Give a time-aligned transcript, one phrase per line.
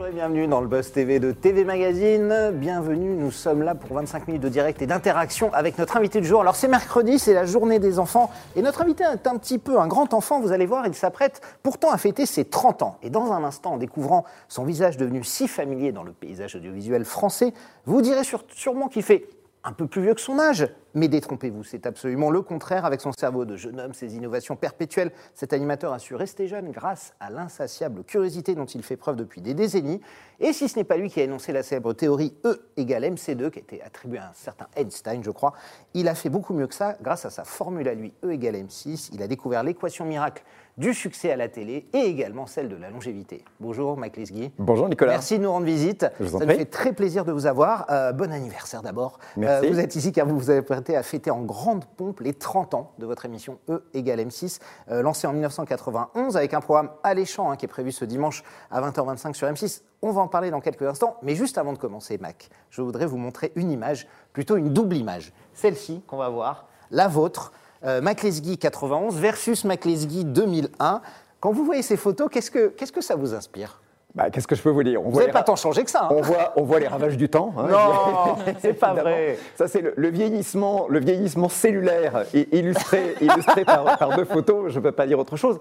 [0.00, 2.52] Bonjour et bienvenue dans le Buzz TV de TV Magazine.
[2.54, 6.26] Bienvenue, nous sommes là pour 25 minutes de direct et d'interaction avec notre invité du
[6.26, 6.40] jour.
[6.40, 9.78] Alors c'est mercredi, c'est la journée des enfants et notre invité est un petit peu
[9.78, 12.96] un grand enfant, vous allez voir, il s'apprête pourtant à fêter ses 30 ans.
[13.02, 17.04] Et dans un instant, en découvrant son visage devenu si familier dans le paysage audiovisuel
[17.04, 17.52] français,
[17.84, 18.22] vous direz
[18.54, 19.28] sûrement qu'il fait
[19.64, 20.66] un peu plus vieux que son âge.
[20.94, 22.84] Mais détrompez-vous, c'est absolument le contraire.
[22.84, 26.70] Avec son cerveau de jeune homme, ses innovations perpétuelles, cet animateur a su rester jeune
[26.70, 30.00] grâce à l'insatiable curiosité dont il fait preuve depuis des décennies.
[30.40, 33.50] Et si ce n'est pas lui qui a énoncé la célèbre théorie E égale MC2,
[33.50, 35.52] qui a été attribuée à un certain Einstein, je crois,
[35.94, 36.96] il a fait beaucoup mieux que ça.
[37.02, 40.42] Grâce à sa formule à lui E égale M6, il a découvert l'équation miracle
[40.78, 43.44] du succès à la télé et également celle de la longévité.
[43.58, 44.50] Bonjour Mike Lesguy.
[44.58, 45.12] Bonjour Nicolas.
[45.12, 46.06] Merci de nous rendre visite.
[46.18, 46.54] Je vous en Ça prie.
[46.54, 47.84] nous fait très plaisir de vous avoir.
[47.90, 49.18] Euh, bon anniversaire d'abord.
[49.36, 49.68] Euh, Merci.
[49.68, 52.72] vous êtes ici car vous vous avez prêté à fêter en grande pompe les 30
[52.72, 57.50] ans de votre émission E égale M6, euh, lancée en 1991 avec un programme alléchant
[57.50, 59.82] hein, qui est prévu ce dimanche à 20h25 sur M6.
[60.00, 63.04] On va en parler dans quelques instants, mais juste avant de commencer, Mac, je voudrais
[63.04, 65.34] vous montrer une image, plutôt une double image.
[65.52, 67.52] Celle-ci qu'on va voir, la vôtre,
[67.84, 71.02] euh, Mac Lesguy 91 versus Mac Lesguy 2001.
[71.40, 73.82] Quand vous voyez ces photos, que, qu'est-ce que ça vous inspire?
[74.14, 75.00] Bah, Qu'est-ce que je peux vous dire?
[75.00, 76.04] On Vous voit, n'avez pas tant changé que ça.
[76.04, 77.52] hein on, voit, on voit les ravages du temps.
[77.56, 79.38] hein, Non, c'est pas vrai.
[79.54, 84.72] Ça, c'est le, le vieillissement, le vieillissement cellulaire illustré, illustré par, par deux photos.
[84.72, 85.58] Je ne peux pas dire autre chose.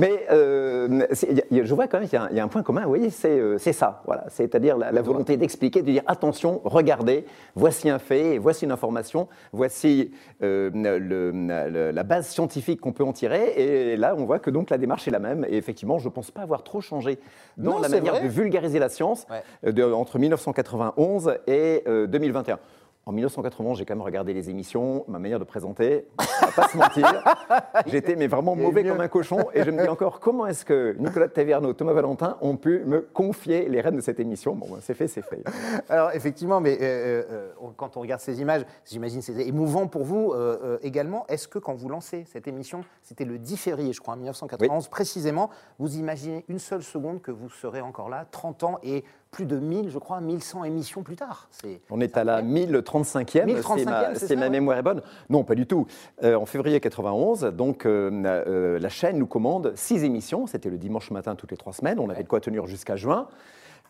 [0.00, 1.06] Mais euh,
[1.50, 2.62] y a- je vois quand même qu'il y a un- il y, a un point
[2.64, 2.82] commun.
[2.82, 4.02] Vous voyez, c'est euh, ça.
[4.06, 4.24] Voilà.
[4.30, 9.28] C'est-à-dire la, la volonté d'expliquer, de dire attention, regardez, voici un fait, voici une information,
[9.52, 10.10] voici
[10.42, 13.52] euh, le- le- la base scientifique qu'on peut en tirer.
[13.56, 15.46] Et là, on voit que donc la démarche est la même.
[15.48, 17.20] Et effectivement, je ne pense pas avoir trop changé
[17.56, 18.22] dans Non, la manière vrai.
[18.24, 19.42] de vulgariser la science Ouais.
[19.66, 22.58] euh, de- entre 1991 et euh, 2021.
[23.04, 26.68] En 1991, j'ai quand même regardé les émissions, ma manière de présenter, on va pas
[26.68, 27.24] se mentir.
[27.86, 30.94] J'étais mais vraiment mauvais comme un cochon et je me dis encore comment est-ce que
[31.00, 34.54] Nicolas de Taverneau, Thomas Valentin ont pu me confier les rênes de cette émission?
[34.54, 35.42] Bon, c'est fait, c'est fait.
[35.88, 39.88] Alors effectivement, mais euh, euh, on- quand on regarde ces images, j'imagine que c'est émouvant
[39.88, 41.26] pour vous euh, euh, également.
[41.26, 45.50] Est-ce que quand vous lancez cette émission, c'était le 10 février, je crois, 1991 précisément,
[45.80, 49.56] vous imaginez une seule seconde que vous serez encore là, 30 ans et plus de
[49.56, 53.84] 1000, je crois, 1100 émissions plus tard C'est- On est à la 1035e, 1035e, si
[53.86, 54.50] ma, c'est si ça, ma ouais.
[54.50, 55.00] mémoire est bonne.
[55.30, 55.86] Non, pas du tout.
[56.22, 60.46] Euh, en février 91, donc euh, euh, la chaîne nous commande six émissions.
[60.46, 61.98] C'était le dimanche matin toutes les trois semaines.
[61.98, 63.26] On avait de quoi tenir jusqu'à juin.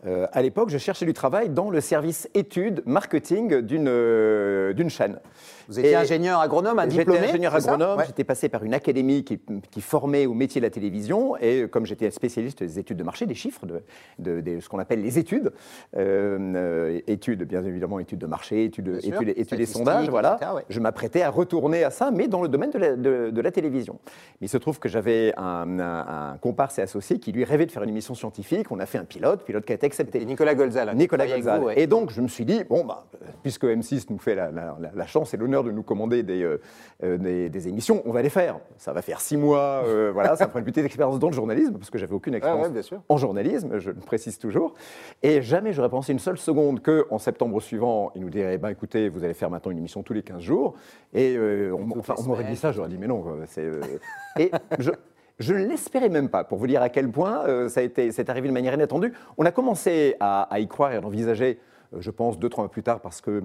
[0.04, 4.90] Euh, à l'époque, je cherchais du travail dans le service études marketing d'une euh, d'une
[4.90, 5.20] chaîne.
[5.68, 8.04] Vous étiez Et- ingénieur agronome, un J'étais diplômé ingénieur c'est ça agronome, Ouais.
[8.06, 9.38] j'étais passé par une académie qui,
[9.70, 13.26] qui formait au métier de la télévision, et comme j'étais spécialiste des études de marché,
[13.26, 13.80] des chiffres, de,
[14.18, 15.52] de- de ce qu'on appelle les études,
[15.96, 20.64] euh, études, bien évidemment, études de marché, études, sûr, études, études et sondages, voilà, ouais.
[20.68, 23.98] je m'apprêtais à retourner à ça, mais dans le domaine de la, de- la télévision.
[24.40, 27.66] Mais il se trouve que j'avais un, un- un comparse et associé qui lui rêvait
[27.66, 30.24] de faire une émission scientifique, on a fait un pilote, pilote qui a été accepté.
[30.24, 30.94] Nicolas Golzal.
[30.96, 31.78] Nicolas vous, ouais.
[31.80, 33.04] Et donc, je me suis dit, bon, bah,
[33.42, 36.42] puisque M6 nous fait la, la- la- la chance et l'honneur de nous commander des,
[36.42, 36.60] euh,
[37.04, 38.58] euh, des, des émissions, on va les faire.
[38.78, 41.74] Ça va faire six mois, euh, voilà, ça prend une petite expérience dans le journalisme,
[41.74, 43.02] parce que j'avais aucune expérience ouais, bien sûr.
[43.08, 44.72] en journalisme, je le précise toujours.
[45.22, 49.10] Et jamais j'aurais pensé une seule seconde qu'en septembre suivant, il nous dirait, bah, écoutez,
[49.10, 50.74] vous allez faire maintenant une émission tous les 15 jours.
[51.12, 53.68] Et euh, on, enfin, m'aurait dit ça, j'aurais dit, mais non, c'est.
[54.38, 54.90] Et je.
[55.42, 58.30] Je ne l'espérais même pas, pour vous dire à quel point euh, ça a c'est
[58.30, 59.12] arrivé de manière inattendue.
[59.36, 61.58] On a commencé à, à y croire et à l'envisager,
[61.92, 63.42] euh, je pense, deux, trois mois plus tard, parce que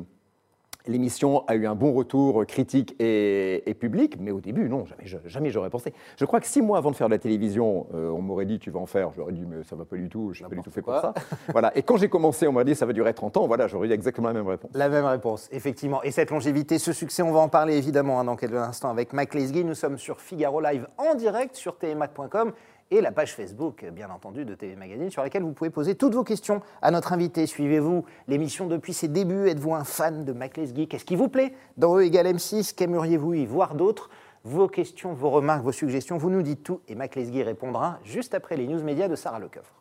[0.87, 4.85] l'émission a eu un bon retour critique et, et public, mais au début, non,
[5.25, 5.93] jamais, j'aurais pensé.
[6.17, 8.59] Je crois que six mois avant de faire de la télévision, euh, on m'aurait dit,
[8.59, 9.11] tu vas en faire.
[9.15, 10.99] J'aurais dit, mais ça va pas du tout, je suis pas du tout fait pour
[10.99, 11.13] ça.
[11.51, 11.75] voilà.
[11.77, 13.47] Et quand j'ai commencé, on m'a dit, ça va durer 30 ans.
[13.47, 14.71] Voilà, j'aurais eu exactement la même réponse.
[14.73, 16.01] La même réponse, effectivement.
[16.03, 19.13] Et cette longévité, ce succès, on va en parler évidemment hein, dans quelques instants avec
[19.13, 19.63] Mike Lesguy.
[19.63, 22.53] Nous sommes sur Figaro Live en direct sur tmac.com
[22.91, 26.13] et la page Facebook, bien entendu, de TV Magazine, sur laquelle vous pouvez poser toutes
[26.13, 27.45] vos questions à notre invité.
[27.45, 31.53] Suivez-vous l'émission depuis ses débuts Êtes-vous un fan de Lesguy Qu'est-ce qui vous plaît?
[31.77, 34.09] Dans E égale M6 Qu'aimeriez-vous y voir d'autres
[34.43, 38.55] Vos questions, vos remarques, vos suggestions, vous nous dites tout et Lesguy répondra juste après
[38.55, 39.73] les news médias de Sarah Lecoffre.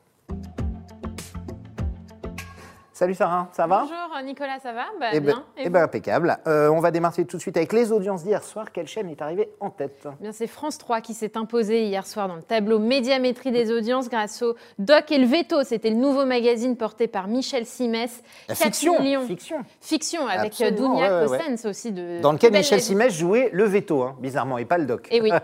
[2.96, 4.84] Salut Sarah, ça va Bonjour Nicolas, ça va?
[4.98, 5.44] Bah, eh ben, Bien.
[5.58, 5.84] eh Et ben, vous?
[5.84, 6.38] impeccable.
[6.46, 8.72] Euh, on va démarrer tout de suite avec les audiences d'hier soir.
[8.72, 10.08] Quelle chaîne est arrivée en tête?
[10.18, 13.70] Eh Bien, c'est France 3 qui s'est imposé hier soir dans le tableau médiamétrie des
[13.70, 15.62] audiences grâce au Doc et le Veto.
[15.62, 18.22] C'était le nouveau magazine porté par Michel Simès.
[18.48, 19.26] La 4 fiction, millions.
[19.26, 19.58] fiction.
[19.82, 21.38] Fiction avec Absolument, ouais, ouais, ouais.
[21.38, 21.92] Cossens aussi.
[21.92, 22.80] De, Dans lequel Michel.
[22.80, 25.06] Simès jouait le veto, hein, bizarrement, et pas le doc.
[25.10, 25.30] Eh oui.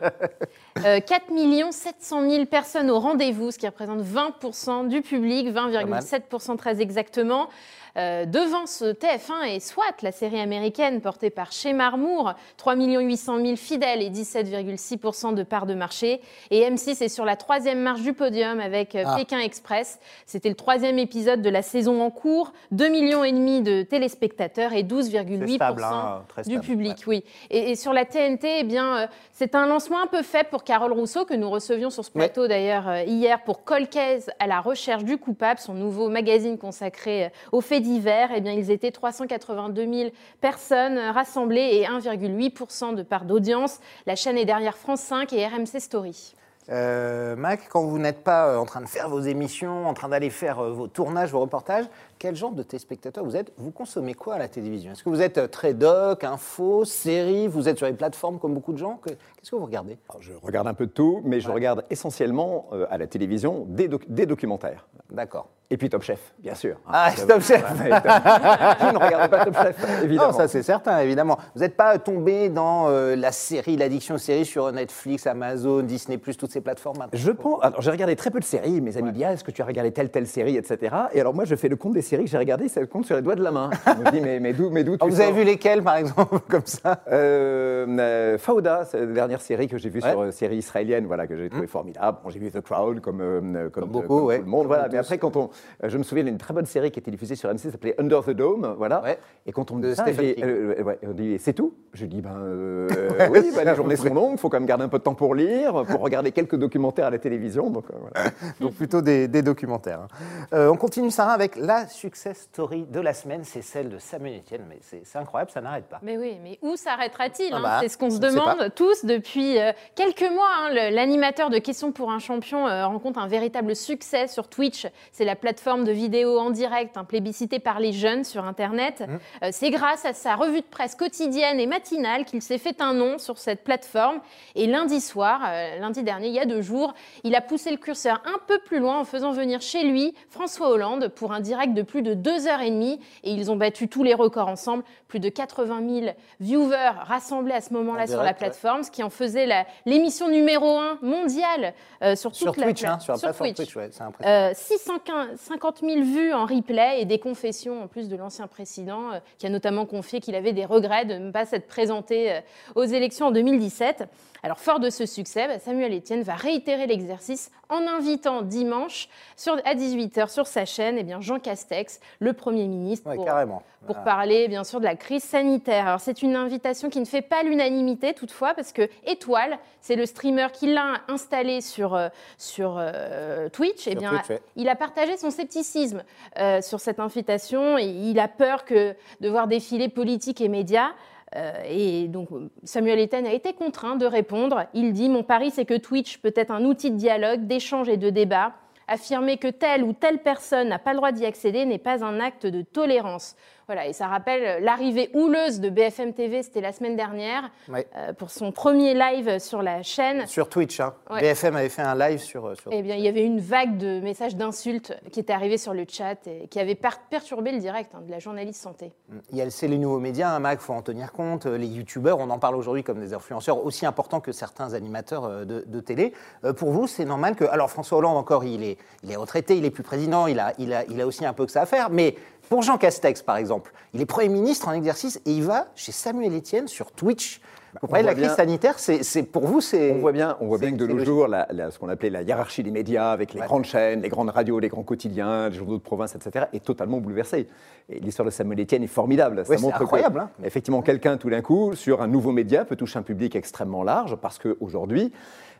[0.87, 1.25] Euh, 4
[1.71, 7.51] 700 000 personnes au rendez-vous, ce qui représente 20% du public, 20,7% très exactement moment
[7.97, 13.57] euh, devance TF1 et SWAT, la série américaine portée par chez Marmour, 3 800 000
[13.57, 16.21] fidèles et 17,6% de part de marché.
[16.51, 19.17] Et M6 est sur la troisième marche du podium avec euh, Ah.
[19.17, 19.99] Pékin Express.
[20.27, 24.73] C'était le troisième épisode de la saison en cours, 2 millions et demi de téléspectateurs
[24.73, 27.25] et C'est 12,8% stable, hein, du public, oui.
[27.51, 30.65] Et, et sur la TNT, eh bien, euh, c'est un lancement un peu faible pour
[30.65, 34.61] Carole Rousseau, que nous recevions sur ce plateau d'ailleurs euh, hier pour Colcaise à la
[34.61, 38.31] recherche du coupable, son nouveau magazine consacré aux faits divers.
[38.35, 43.79] Eh bien, ils étaient 382 000 personnes rassemblées et 1,8% de part d'audience.
[44.07, 46.35] La chaîne est derrière France 5 et RMC Story.
[46.69, 50.09] Euh, Mac, quand vous n'êtes pas euh, en train de faire vos émissions, en train
[50.09, 51.87] d'aller faire euh, vos tournages, vos reportages,
[52.21, 53.53] quel genre de téléspectateur vous êtes?
[53.59, 54.93] Vous consommez quoi à la télévision?
[54.93, 57.49] Est-ce que vous êtes très doc, info, série?
[57.49, 58.99] Vous êtes sur les plateformes comme beaucoup de gens?
[59.03, 59.99] Que- Qu'est-ce que vous regardez?
[60.09, 63.65] Alors, je regarde un peu de tout, mais je regarde essentiellement euh, à la télévision
[63.69, 64.87] des, doc- des documentaires.
[65.11, 65.49] D'accord.
[65.73, 66.77] Et puis Top Chef, bien sûr.
[66.87, 70.31] Ah, Hein, Top Chef Ouais, Je ne regarde pas Top Chef, évidemment.
[70.33, 71.39] Non, ça c'est certain, évidemment.
[71.55, 76.19] Vous n'êtes pas tombé dans euh, la série, l'addiction aux séries sur Netflix, Amazon, Disney+,
[76.19, 77.65] toutes ces plateformes maintenant Je pense.
[77.65, 78.83] Alors, j'ai regardé très peu de séries.
[78.83, 80.95] Mes amis disent Ah, Est-ce que tu as regardé telle, telle série, etc.
[81.15, 83.07] Et alors, moi, je fais le compte des séries que j'ai regardées, c'est le compte
[83.07, 83.71] sur les doigts de la main.
[83.87, 86.39] Je me dis Mais, mais d'où mais d'où Ah, Vous avez vu lesquels, par exemple,
[86.51, 87.01] comme ça?
[87.11, 90.11] Euh, euh, Fauda, c'est la dernière série que j'ai vue Ouais.
[90.11, 92.19] sur euh, série israélienne, voilà, que j'ai trouvé formidable.
[92.23, 94.39] Bon, j'ai vu The Crown comme, euh, comme, beaucoup, comme ouais.
[94.41, 94.85] tout le monde, voilà.
[94.85, 95.05] Mais tous.
[95.05, 95.49] après, quand on,
[95.83, 98.23] je me souviens d'une très bonne série qui était diffusée sur MC, ça s'appelait Under
[98.23, 99.03] the Dome, voilà.
[99.03, 99.19] Ouais.
[99.47, 101.75] Et quand on me De dit ça, euh, ouais, on dit c'est tout.
[101.93, 102.89] Je dis ben euh,
[103.21, 105.03] euh, oui, ben, les journées sont longues, il faut quand même garder un peu de
[105.05, 107.71] temps pour lire, pour regarder quelques documentaires à la télévision.
[107.71, 108.31] Donc euh, voilà.
[108.61, 110.01] Donc plutôt des, des documentaires.
[110.01, 110.09] hein.
[110.53, 113.43] Euh, on continue, Sarah, avec la success story de la semaine.
[113.45, 115.99] C'est celle de Samuel Etienne, mais c'est incroyable, ça n'arrête pas.
[116.03, 117.63] Mais oui, mais où s'arrêtera-t-il Ah hein?
[117.63, 120.49] bah, C'est ce qu'on se demande tous depuis euh, quelques mois.
[120.69, 120.91] hein.
[120.91, 124.87] L'animateur de Questions pour un champion euh, rencontre un véritable succès sur Twitch.
[125.13, 129.01] C'est la plateforme plateforme de vidéo en direct hein, plébiscitée par les jeunes sur Internet.
[129.07, 129.45] Mmh.
[129.45, 132.95] Euh, c'est grâce à sa revue de presse quotidienne et matinale qu'il s'est fait un
[132.95, 134.21] nom sur cette plateforme.
[134.55, 137.77] Et lundi soir, euh, lundi dernier, il y a deux jours, il a poussé le
[137.77, 141.75] curseur un peu plus loin en faisant venir chez lui François Hollande pour un direct
[141.75, 142.99] de plus de deux heures et demie.
[143.23, 147.61] Et ils ont battu tous les records ensemble, plus de 80 000 viewers rassemblés à
[147.61, 152.31] ce moment-là sur la plateforme, ce qui en faisait l'émission numéro un mondiale euh, sur
[152.31, 153.57] toute sur Twitch, hein, sur Twitch.
[153.57, 154.55] Twitch ouais, c'est impressionnant.
[154.55, 159.19] 615, 50 000 vues en replay et des confessions en plus de l'ancien président euh,
[159.39, 162.41] qui a notamment confié qu'il avait des regrets de ne pas s'être présenté euh,
[162.75, 164.05] aux élections en 2017.
[164.45, 169.55] Alors, fort de ce succès, bah, Samuel Etienne va réitérer l'exercice en invitant dimanche sur,
[169.65, 173.63] à 18h sur sa chaîne eh bien, Jean Castex, le Premier ministre, Ouais, pour, carrément.
[173.87, 174.03] pour Voilà.
[174.11, 175.87] parler bien sûr de la crise sanitaire.
[175.87, 180.07] Alors c'est une invitation qui ne fait pas l'unanimité toutefois parce que Étoile, c'est le
[180.07, 183.87] streamer qui l'a installé sur, euh, sur euh, Twitch.
[183.87, 184.43] Eh bien, Twitch, ouais.
[184.57, 186.03] il a partagé son scepticisme
[186.39, 190.91] euh, sur cette invitation et il a peur que de voir défiler politique et médias.
[191.37, 192.29] Euh, et donc
[192.65, 194.67] Samuel Etienne a été contraint de répondre.
[194.75, 197.97] Il dit Mon pari, c'est que Twitch peut être un outil de dialogue, d'échange et
[197.97, 198.53] de débat.
[198.89, 202.21] Affirmer que telle ou telle personne n'a pas le droit d'y accéder n'est pas un
[202.21, 203.37] acte de tolérance.
[203.73, 207.87] Voilà, et ça rappelle l'arrivée houleuse de BFM TV, c'était la semaine dernière, Ouais.
[207.97, 210.27] euh, pour son premier live sur la chaîne.
[210.27, 210.93] Sur Twitch, hein.
[211.09, 211.23] Ouais.
[211.23, 212.45] BFM avait fait un live sur.
[212.49, 212.71] euh, sur...
[212.71, 215.87] Eh bien, il y avait une vague de messages d'insultes qui était arrivée sur le
[215.89, 218.93] chat et qui avait per- perturbé le direct hein, de la journaliste santé.
[219.31, 221.47] Il y a les nouveaux médias, un Mac, faut en tenir compte.
[221.47, 225.25] Euh, Les youtubeurs, on en parle aujourd'hui comme des influenceurs aussi importants que certains animateurs
[225.25, 226.13] euh, de, de télé.
[226.45, 227.45] Euh, Pour vous, c'est normal que.
[227.47, 230.53] Alors, François Hollande, encore, il est, il est retraité, il est plus président, il a,
[230.59, 231.89] il, a, il a aussi un peu que ça à faire.
[231.89, 232.17] Mais
[232.53, 235.91] pour Jean Castex, par exemple, il est Premier ministre en exercice et il va chez
[235.91, 237.41] Samuel Etienne sur Twitch.
[237.81, 239.93] Vous parlez de la crise bien- sanitaire, c'est pour vous, c'est.
[239.93, 242.11] On voit bien, on voit bien que de nos jours, la- la- ce qu'on appelait
[242.11, 243.47] la hiérarchie des médias, avec les Ouais.
[243.47, 246.99] grandes chaînes, les grandes radios, les grands quotidiens, les journaux de province, etc., est totalement
[246.99, 247.49] bouleversée.
[247.89, 249.43] Et l'histoire de Samuel Etienne est formidable.
[249.49, 250.29] Ouais, c'est incroyable, hein.
[250.45, 254.17] effectivement, quelqu'un, tout d'un coup, sur un nouveau média, peut toucher un public extrêmement large,
[254.17, 255.11] parce qu'aujourd'hui,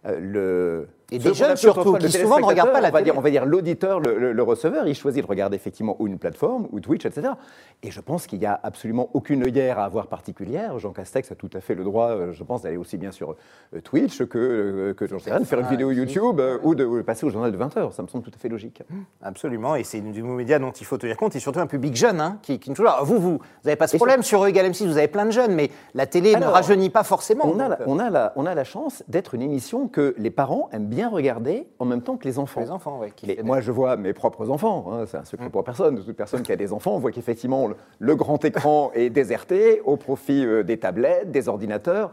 [0.05, 0.89] euh, le...
[1.15, 3.05] Et des jeunes surtout, qui souvent ne regardent pas la on va télé.
[3.11, 6.07] dire- on va dire l'auditeur, le, le- le receveur, il choisit de regarder effectivement ou
[6.07, 7.29] une plateforme, ou Twitch, etc.
[7.83, 10.79] Et je pense qu'il n'y a absolument aucune œillère à avoir particulière.
[10.79, 13.37] Jean Castex a tout à fait le droit, euh, je pense, d'aller aussi bien sur
[13.75, 15.91] euh, Twitch que, euh, que j'en sais rien, de faire une Ah, vidéo.
[15.91, 17.93] YouTube ou de ou de passer au journal de 20h.
[17.93, 18.83] Ça me semble tout à fait logique.
[19.23, 21.95] Absolument, et c'est une du média dont il faut tenir compte, et surtout un public
[21.97, 22.99] jeune, hein, qui, qui là.
[23.03, 25.55] Vous, vous n'avez pas ce Et problème sur Egal M6, vous avez plein de jeunes,
[25.55, 27.45] mais la télé ne rajeunit pas forcément.
[27.47, 30.31] On a, la, on, a la, on a la chance d'être une émission que les
[30.31, 32.61] parents aiment bien regarder en même temps que les enfants.
[32.61, 35.65] Les enfants, Les- fait- moi, je vois mes propres enfants, hein, c'est un secret pour
[35.65, 36.03] personne.
[36.05, 39.81] Toute personne qui a des enfants, on voit qu'effectivement, le, le grand écran est déserté
[39.85, 42.11] au profit euh, des tablettes, des ordinateurs.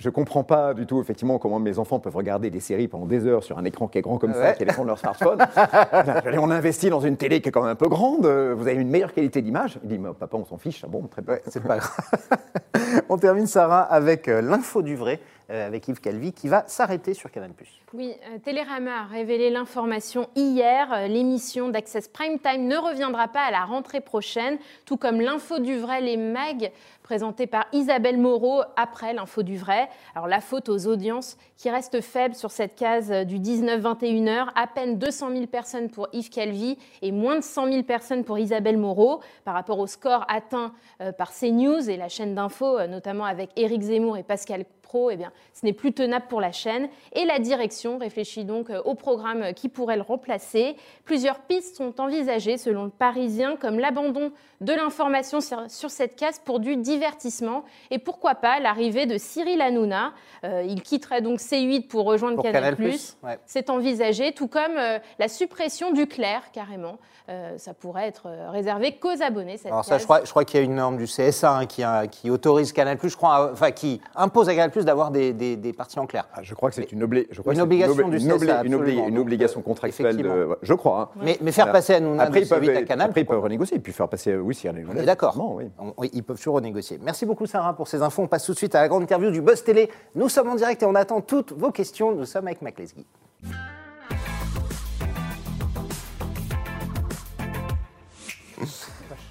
[0.00, 3.26] Je comprends pas du tout, effectivement, comment mes enfants peuvent regarder des séries pendant des
[3.26, 5.40] heures sur un écran qui est grand comme ça, qui est l'écran de leur smartphone.
[5.92, 8.68] Allez, on investit dans une télé qui est quand même un peu grande, euh, vous
[8.68, 9.80] avez une meilleure qualité d'image.
[9.82, 10.82] Il dit, mais papa, on s'en fiche.
[10.84, 11.34] Ah bon, très bien.
[11.34, 11.96] Ouais, c'est pas grave.
[13.08, 15.18] On termine, Sarah, avec euh, l'info du vrai,
[15.48, 17.50] avec Yves Calvi, qui va s'arrêter sur Canal+.
[17.94, 20.92] Oui, euh, Télérama a révélé l'information hier.
[20.92, 25.58] Euh, L'émission d'Access Prime Time ne reviendra pas à la rentrée prochaine, tout comme l'info
[25.58, 26.70] du vrai, les mags
[27.02, 29.88] présentés par Isabelle Moreau après l'info du vrai.
[30.14, 34.52] Alors la faute aux audiences qui restent faibles sur cette case euh, du 19-21 heures,
[34.54, 38.38] à peine 200 000 personnes pour Yves Calvi et moins de 100 000 personnes pour
[38.38, 40.74] Isabelle Moreau par rapport au score atteint
[41.16, 45.32] par CNews et la chaîne d'info, notamment avec Éric Zemmour et Pascal Pro, eh bien,
[45.52, 46.88] ce n'est plus tenable pour la chaîne.
[47.12, 50.74] Et la direction réfléchit donc euh, au programme qui pourrait le remplacer.
[51.04, 56.58] Plusieurs pistes sont envisagées, selon le Parisien, comme l'abandon de l'information sur, cette case pour
[56.58, 57.64] du divertissement.
[57.92, 60.12] Et pourquoi pas l'arrivée de Cyril Hanouna.
[60.44, 62.76] Euh, il quitterait donc C8 pour rejoindre Pour Canal+.
[62.76, 62.92] Canal+,
[63.22, 63.38] ouais.
[63.46, 66.98] C'est envisagé, tout comme euh, la suppression du clair, carrément.
[67.30, 69.58] Euh, ça pourrait être réservé qu'aux abonnés.
[69.58, 72.06] Cette Alors ça, je crois, qu'il y a une norme du CSA hein, qui, a-
[72.06, 75.72] qui autorise Canal+, je crois, à- enfin qui impose à Canal+, d'avoir des, des, des
[75.74, 76.26] parties en clair.
[76.34, 78.16] Ah, je crois que c'est une, obli- je crois Une que c'est obligation obli- du
[78.24, 79.08] une, obli- CSA, une obli- absolument.
[79.08, 80.16] une Donc, obligation contractuelle.
[80.16, 80.46] De, effectivement.
[80.50, 81.00] ouais, je crois.
[81.14, 81.20] hein.
[81.24, 83.40] Mais, mais faire passer Hanouna Après, de ils peuvent, C8 à Canal, après, ils peuvent
[83.40, 84.68] renégocier puis faire passer, oui, si
[85.04, 85.34] d'accord.
[85.56, 85.64] Oui.
[85.78, 86.98] On- oui, ils peuvent toujours renégocier.
[87.02, 88.22] Merci beaucoup Sarah pour ces infos.
[88.22, 89.90] On passe tout de suite à la grande interview du Buzz Télé.
[90.14, 92.14] Nous sommes en direct et on attend toutes vos questions.
[92.14, 93.06] Nous sommes avec Mac Lesguy.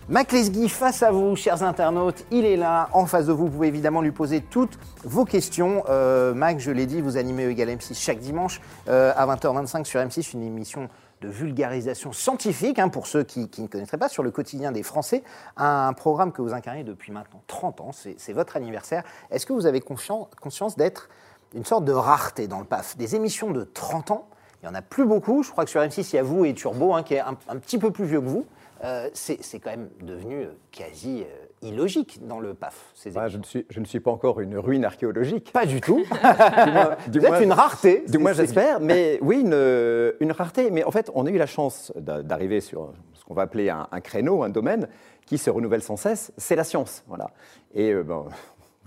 [0.09, 3.47] Mac Lesguy, face à vous, chers internautes, il est là, en face de vous.
[3.47, 5.83] Vous pouvez évidemment lui poser toutes vos questions.
[5.89, 9.99] Euh, Mac, je l'ai dit, vous animez Egal M6 chaque dimanche euh, à 20h25 sur
[9.99, 10.87] M6, une émission
[11.19, 15.25] de vulgarisation scientifique, hein, pour ceux qui, ne connaîtraient pas, sur le quotidien des Français.
[15.57, 19.03] Un programme que vous incarnez depuis maintenant 30 ans, c'est votre anniversaire.
[19.29, 21.09] Est-ce que vous avez conscience d'être
[21.53, 22.95] une sorte de rareté dans le PAF?
[22.95, 24.29] Des émissions de 30 ans,
[24.63, 25.43] il n'y en a plus beaucoup.
[25.43, 27.57] Je crois que sur M6, il y a vous et Turbo, hein, qui est un
[27.57, 28.45] petit peu plus vieux que vous.
[28.83, 32.91] Euh, c'est quand même devenu euh, quasi euh, illogique dans le PAF.
[32.93, 35.51] Ces Ouais, je, ne suis, je ne suis pas encore une ruine archéologique.
[35.51, 36.03] Pas du tout.
[37.07, 38.03] Du moins- du une rareté.
[38.07, 38.79] Du moins, j'espère.
[38.79, 40.69] Mais oui, une, une rareté.
[40.71, 43.69] Mais en fait, on a eu la chance d'a- d'arriver sur ce qu'on va appeler
[43.69, 44.87] un, un créneau, un domaine
[45.25, 46.31] qui se renouvelle sans cesse.
[46.37, 47.03] C'est la science.
[47.07, 47.31] Voilà.
[47.73, 48.25] Et euh, ben,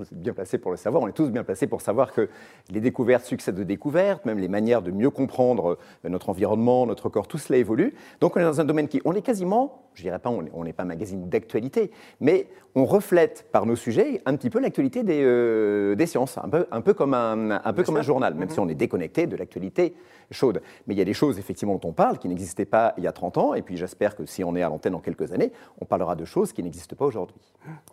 [0.00, 1.02] vous êtes bien placés pour le savoir.
[1.02, 2.28] On est tous bien placés pour savoir que
[2.70, 7.08] les découvertes succèdent aux découvertes, même les manières de mieux comprendre euh, notre environnement, notre
[7.08, 7.94] corps, tout cela évolue.
[8.20, 10.50] Donc, on est dans un domaine qui, on est quasiment, je dirais pas, on est-
[10.54, 11.90] on n'est pas un magazine d'actualité,
[12.20, 16.48] mais on reflète par nos sujets un petit peu l'actualité des, euh, des sciences, un
[16.48, 19.26] peu, un peu comme un, un peu comme un journal, même si on est déconnecté
[19.26, 19.94] de l'actualité
[20.30, 20.62] chaude.
[20.86, 23.08] Mais il y a des choses effectivement dont on parle qui n'existaient pas il y
[23.08, 25.50] a 30 ans, et puis j'espère que si on est à l'antenne dans quelques années,
[25.80, 27.34] on parlera de choses qui n'existent pas aujourd'hui.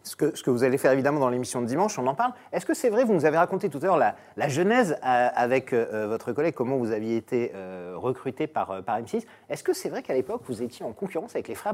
[0.04, 2.34] Ce que, ce que vous allez faire évidemment dans l'émission de dimanche, on en parle.
[2.54, 5.28] Est-ce que c'est vrai, vous nous avez raconté tout à l'heure la, la genèse euh,
[5.34, 9.24] avec euh, votre collègue, comment vous aviez été euh, recruté par, par M6.
[9.50, 11.74] Est-ce que c'est vrai qu'à l'époque, vous étiez en concurrence avec les frères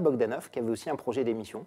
[0.52, 1.66] Qui avaient aussi un projet d'émission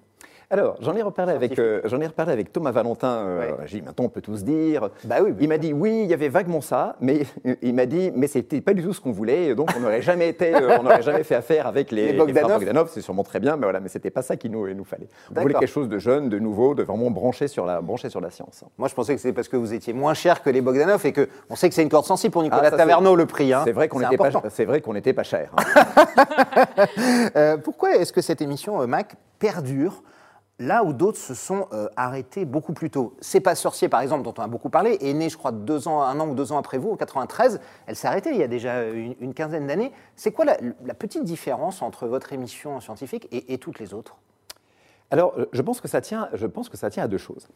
[0.51, 3.09] Alors, j'en ai reparlé avec, euh, j'en ai reparlé avec Thomas Valentin.
[3.09, 3.55] euh, Ouais.
[3.67, 4.91] J'ai dit, maintenant on peut tous dire.
[5.05, 7.23] Bah oui, Il m'a dit, oui, il y avait vaguement ça, mais
[7.63, 10.29] il m'a dit, mais c'était pas du tout ce qu'on voulait, donc on n'aurait jamais
[10.29, 12.59] été, euh, on n'aurait jamais fait affaire avec les, Les Bogdanov.
[12.59, 12.91] Bogdanov.
[12.93, 15.09] C'est sûrement très bien, mais voilà, mais c'était pas ça qu'il nous, nous fallait.
[15.37, 18.21] On voulait quelque chose de jeune, de nouveau, de vraiment branché sur la, branché sur
[18.21, 18.65] la science.
[18.79, 21.13] Moi, je pensais que c'était parce que vous étiez moins cher que les Bogdanov et
[21.13, 23.53] que on sait que c'est une corde sensible pour Nicolas Ah, ça, Taverneau, le prix.
[23.53, 23.63] hein.
[23.65, 24.49] C'est vrai qu'on n'était pas, important.
[24.51, 25.51] c'est vrai qu'on n'était pas cher.
[25.57, 25.85] hein.
[27.37, 30.03] Euh, pourquoi est-ce que cette émission, euh, Mac, perdure
[30.59, 34.23] là où d'autres se sont euh, arrêtés beaucoup plus tôt C'est pas sorcier, par exemple,
[34.23, 36.53] dont on a beaucoup parlé, est née, je crois, deux ans, un an ou deux
[36.53, 37.61] ans après vous, en 93.
[37.87, 39.93] Elle s'est arrêtée il y a déjà une, quinzaine d'années.
[40.15, 40.57] C'est quoi la,
[40.95, 44.17] petite différence entre votre émission scientifique et, toutes les autres?
[45.11, 47.49] Alors, euh, je pense que ça tient, je pense que ça tient à deux choses.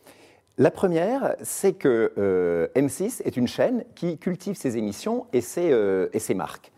[0.58, 6.34] La première, c'est que euh, M6 est une chaîne qui cultive ses émissions et ses
[6.34, 6.70] marques.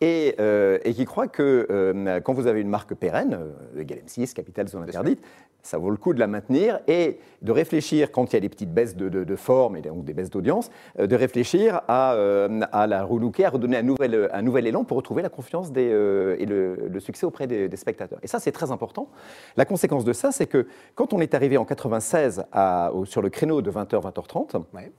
[0.00, 3.38] Et, euh, et qui croit que euh, quand vous avez une marque pérenne,
[3.76, 5.22] euh, égal M6, Capital Zone Interdite,
[5.62, 8.50] ça vaut le coup de la maintenir et de réfléchir, quand il y a des
[8.50, 12.14] petites baisses de, de- de forme et donc des baisses d'audience, euh, de réfléchir à,
[12.14, 15.72] euh, à la relooker, à redonner un nouvel, un nouvel élan pour retrouver la confiance
[15.72, 18.18] des, euh, et le, le succès auprès des, des spectateurs.
[18.22, 19.08] Et ça, c'est très important.
[19.56, 23.22] La conséquence de ça, c'est que quand on est arrivé en 96 à- au- sur
[23.22, 24.92] le créneau de 20h, 20h30, Ouais.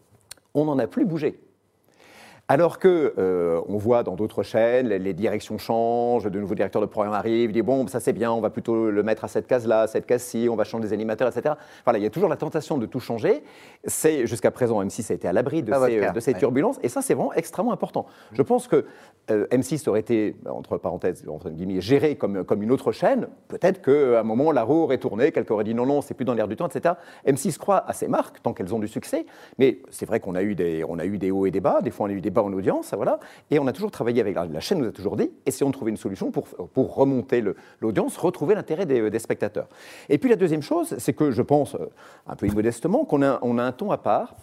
[0.56, 1.38] on n'en a plus bougé.
[2.48, 6.82] Alors que euh, on voit dans d'autres chaînes, les, les directions changent, de nouveaux directeurs
[6.82, 9.28] de programme arrivent, ils disent bon, ça c'est bien, on va plutôt le mettre à
[9.28, 11.56] cette case-là, cette case-ci, on va changer des animateurs, etc.
[11.86, 13.42] Voilà, il y a toujours la tentation de tout changer.
[13.86, 16.38] C'est jusqu'à présent, M6 a été à l'abri de ces, cas, de ces ouais.
[16.40, 18.06] turbulences, et ça c'est vraiment extrêmement important.
[18.34, 18.86] Je pense que
[19.32, 23.28] euh, M6 aurait été, entre parenthèses, entre guillemets, géré comme, comme une autre chaîne.
[23.48, 26.25] Peut-être qu'à un moment, la roue aurait tourné, quelqu'un aurait dit non, non, c'est plus
[26.25, 26.94] dans l'air du temps, etc.
[27.25, 29.25] M6 croit à ses marques tant qu'elles ont du succès,
[29.58, 31.82] mais c'est vrai qu'on a, eu des- on a eu des hauts et des bas.
[31.82, 33.20] Des fois, on a eu des bas en audience, voilà.
[33.50, 35.89] Et on a toujours travaillé avec la, chaîne, nous a toujours dit, essayons de trouver
[35.89, 37.44] une solution pour, pour remonter
[37.82, 39.68] l'audience, retrouver l'intérêt des, des spectateurs.
[40.10, 41.89] Et puis la deuxième chose, c'est que je pense, euh,
[42.27, 44.36] un peu immodestement, qu'on a, on a un ton à part.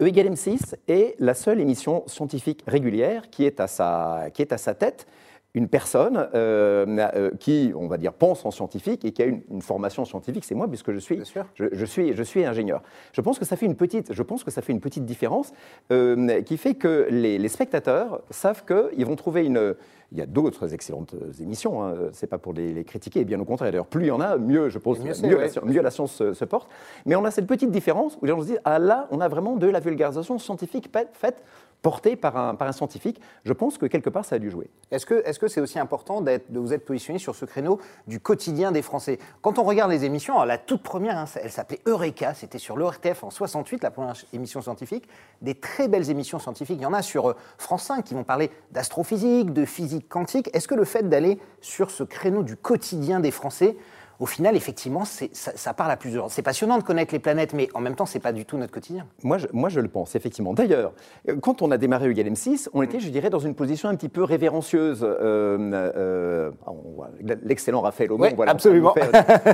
[0.00, 4.52] E égale M6 est la seule émission scientifique régulière qui est à sa, qui est
[4.52, 5.06] à sa tête
[5.54, 9.42] une personne euh, euh, qui, on va dire, pense en scientifique et qui a une,
[9.50, 11.20] une formation scientifique, c'est moi, puisque je suis,
[11.54, 12.82] je, je suis, je suis ingénieur.
[13.12, 15.52] Je pense que ça fait une petite, je pense que ça fait une petite différence
[15.90, 19.74] euh, qui fait que les, les spectateurs savent qu'ils vont trouver une.
[20.12, 23.44] Il y a d'autres excellentes émissions, hein, c'est pas pour les, les critiquer, bien au
[23.44, 23.70] contraire.
[23.70, 26.44] D'ailleurs, plus il y en a, mieux, je pense, Mieux la, mieux science se, se
[26.44, 26.68] porte.
[27.06, 29.28] Mais on a cette petite différence où les gens se disent ah là, on a
[29.28, 31.44] vraiment de la vulgarisation scientifique faite,
[31.82, 33.20] portée par un, par un scientifique.
[33.44, 34.70] Je pense que quelque part, ça a dû jouer.
[34.90, 38.20] Est-ce que est-ce que c'est aussi important de vous être positionné sur ce créneau du
[38.20, 39.18] quotidien des Français?
[39.42, 43.24] Quand on regarde les émissions, la toute première, hein, elle s'appelait Eureka, c'était sur l'ORTF
[43.24, 45.08] en 68, la première émission scientifique.
[45.42, 46.78] Des très belles émissions scientifiques.
[46.78, 50.50] Il y en a sur euh, France 5 qui vont parler d'astrophysique, de physique quantique.
[50.54, 53.76] Est-ce que le fait d'aller sur ce créneau du quotidien des Français,
[54.20, 56.30] au final, effectivement, ça, ça parle à plusieurs.
[56.30, 58.72] C'est passionnant de connaître les planètes, mais en même temps, c'est pas du tout notre
[58.72, 59.06] quotidien.
[59.24, 60.52] Moi je, moi, je le pense, effectivement.
[60.54, 60.92] D'ailleurs,
[61.28, 63.96] euh, quand on a démarré Egal M6, on était, je dirais, dans une position un
[63.96, 65.02] petit peu révérencieuse.
[65.02, 65.58] Euh,
[65.96, 66.50] euh,
[66.94, 67.08] voit
[67.44, 68.94] L'excellent Raphaël Aumont, Ouais, voilà, absolument.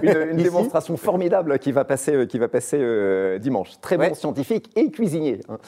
[0.03, 3.81] une, une démonstration formidable qui va passer, qui va passer euh, dimanche.
[3.81, 4.09] Très Ouais.
[4.11, 5.41] bon scientifique et cuisinier.
[5.49, 5.59] hein.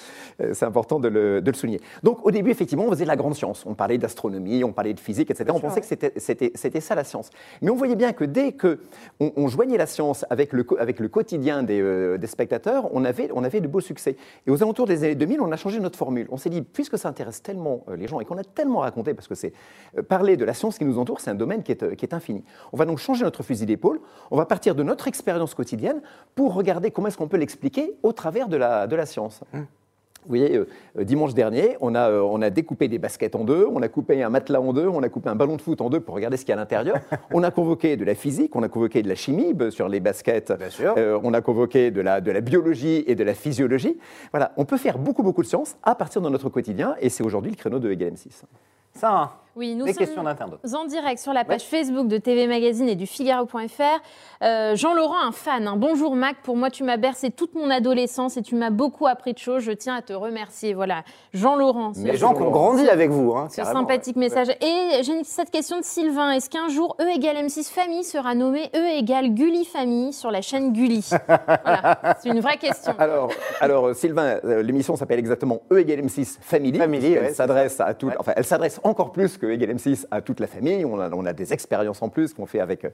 [0.52, 1.80] C'est important de le, de le souligner.
[2.02, 3.64] Donc, au début, effectivement, on faisait de la grande science.
[3.66, 5.50] On parlait d'astronomie, on parlait de physique, etc.
[5.54, 7.30] on pensait que c'était- c'était c'était ça la science.
[7.62, 8.80] Mais on voyait bien que dès que
[9.20, 13.60] on, joignait la science avec le, quotidien des, euh, des spectateurs, on avait, on avait
[13.60, 14.16] de beaux succès.
[14.46, 16.26] Et aux alentours des années 2000, on a changé notre formule.
[16.30, 19.14] On s'est dit, puisque ça intéresse tellement euh, les gens et qu'on a tellement raconté,
[19.14, 19.52] parce que c'est
[19.96, 22.42] euh, parler de la science qui nous entoure, c'est un domaine qui est, infini.
[22.72, 24.00] On va donc changer notre fusil d'épaule.
[24.30, 26.00] On va partir de notre expérience quotidienne
[26.34, 29.42] pour regarder comment est-ce qu'on peut l'expliquer au travers de la, de la science.
[30.24, 33.44] Vous voyez, euh, euh, dimanche dernier, on a, euh, on a découpé des baskets en
[33.44, 35.80] deux, on a coupé un matelas en deux, on a coupé un ballon de foot
[35.80, 36.96] en deux pour regarder ce qu'il y a à l'intérieur.
[37.32, 40.52] on a convoqué de la physique, on a convoqué de la chimie sur les baskets.
[40.58, 40.94] Bien sûr.
[40.98, 43.96] Euh, on a convoqué de la, de la biologie et de la physiologie.
[44.32, 47.24] Voilà, on peut faire beaucoup, beaucoup de sciences à partir de notre quotidien et c'est
[47.24, 48.42] aujourd'hui le créneau de Egal M6.
[48.94, 50.60] Ça, hein, Oui, nous les sommes questions d'internautes.
[50.72, 53.82] en direct sur la page Facebook de TV Magazine et du Figaro.fr.
[54.44, 55.66] Euh, Jean-Laurent, un fan.
[55.66, 55.74] hein.
[55.76, 59.32] Bonjour Mac, pour moi tu m'as bercé toute mon adolescence et tu m'as beaucoup appris
[59.32, 59.64] de choses.
[59.64, 60.74] Je tiens à te remercier.
[60.74, 61.02] Voilà,
[61.34, 61.90] Jean-Laurent.
[61.96, 63.34] Les gens qui ont grandi avec vous.
[63.34, 64.20] Hein, ce sympathique ouais.
[64.20, 64.46] message.
[64.60, 66.30] Et j'ai cette question de Sylvain.
[66.30, 70.40] Est-ce qu'un jour E égale M6 Famille sera nommé E égale Gulli Famille sur la
[70.40, 71.04] chaîne Gulli?
[71.26, 72.92] Voilà, c'est une vraie question.
[73.00, 76.78] Alors, alors euh, Sylvain, euh, l'émission s'appelle exactement E égale M6 Family.
[76.78, 78.14] Family, ouais, c'est s'adresse à tout, Ouais.
[78.20, 80.84] enfin, elle s'adresse encore plus que Egal M6 à toute la famille.
[80.84, 82.86] On a, on a des expériences en plus qu'on fait avec,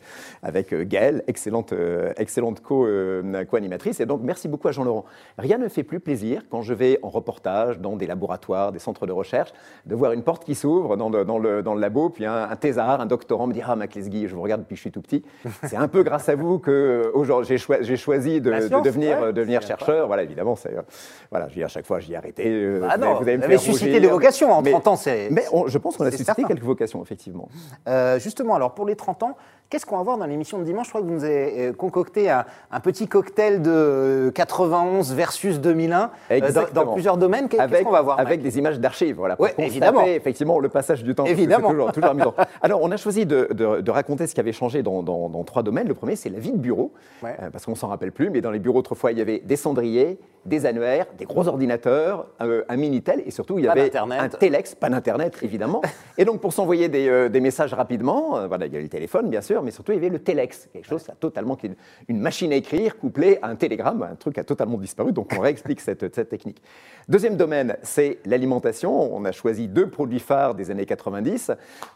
[0.42, 4.00] avec euh, Gaëlle, excellente, euh, excellente co, euh, co-animatrice.
[4.00, 5.04] Et donc, merci beaucoup à Jean-Laurent.
[5.38, 9.06] Rien ne fait plus plaisir quand je vais en reportage dans des laboratoires, des centres
[9.06, 9.52] de recherche,
[9.86, 12.48] de voir une porte qui s'ouvre dans le, dans le, dans le labo, puis un,
[12.50, 14.82] un thésard, un doctorant me dit Ah, Mac Lesguy, je vous regarde depuis que je
[14.82, 15.22] suis tout petit.
[15.64, 17.12] C'est un peu grâce à vous que
[17.42, 18.50] j'ai choi- j'ai choisi de,
[18.82, 20.06] devenir, ouais, devenir chercheur.
[20.06, 20.74] Voilà, évidemment, c'est,
[21.30, 22.44] voilà, je dis à chaque fois, j'y ai arrêté.
[22.46, 24.96] euh, Ah non, vous allez me vous avez suscité des vocations en Mais- 30 ans,
[24.96, 26.43] c'est- Mais on- je pense qu'on a suscité.
[26.46, 27.48] Quelques vocations, effectivement.
[27.88, 29.36] Euh, justement, alors pour les 30 ans,
[29.70, 30.86] qu'est-ce qu'on va voir dans l'émission de dimanche?
[30.86, 35.12] Je crois que vous nous avez euh, concocté un, un petit cocktail de euh, 91
[35.14, 36.40] versus 2001 euh,
[36.72, 37.48] dans- plusieurs domaines.
[37.48, 40.04] Qu'est- Qu'est-ce qu'on va voir avec des images d'archives, voilà, pour Ouais, évidemment.
[40.04, 41.24] effectivement le passage du temps.
[41.24, 41.70] Évidemment.
[41.70, 42.34] Toujours, toujours amusant.
[42.62, 45.44] Alors, on a choisi de, de- de raconter ce qui avait changé dans, dans- dans
[45.44, 45.88] trois domaines.
[45.88, 47.36] Le premier, c'est la vie de bureau, Ouais.
[47.42, 49.56] euh, parce qu'on s'en rappelle plus, mais dans les bureaux autrefois, il y avait des
[49.56, 53.96] cendriers, des annuaires, des gros ordinateurs, euh, un Minitel, et surtout, il y Pas avait
[53.96, 55.80] un Telex, pas d'Internet, évidemment.
[56.18, 58.88] et donc, pour s'envoyer des, euh, des messages rapidement, euh, voilà, il y avait le
[58.90, 61.66] téléphone, bien sûr, mais surtout, il y avait le Telex, quelque chose, ça, totalement, qui
[61.66, 61.70] est
[62.08, 65.30] une, machine à écrire couplée à un télégramme, un truc qui a totalement disparu, donc
[65.36, 66.62] on réexplique cette, cette technique.
[67.08, 69.14] Deuxième domaine, c'est l'alimentation.
[69.14, 71.50] On a choisi deux produits phares des années 90,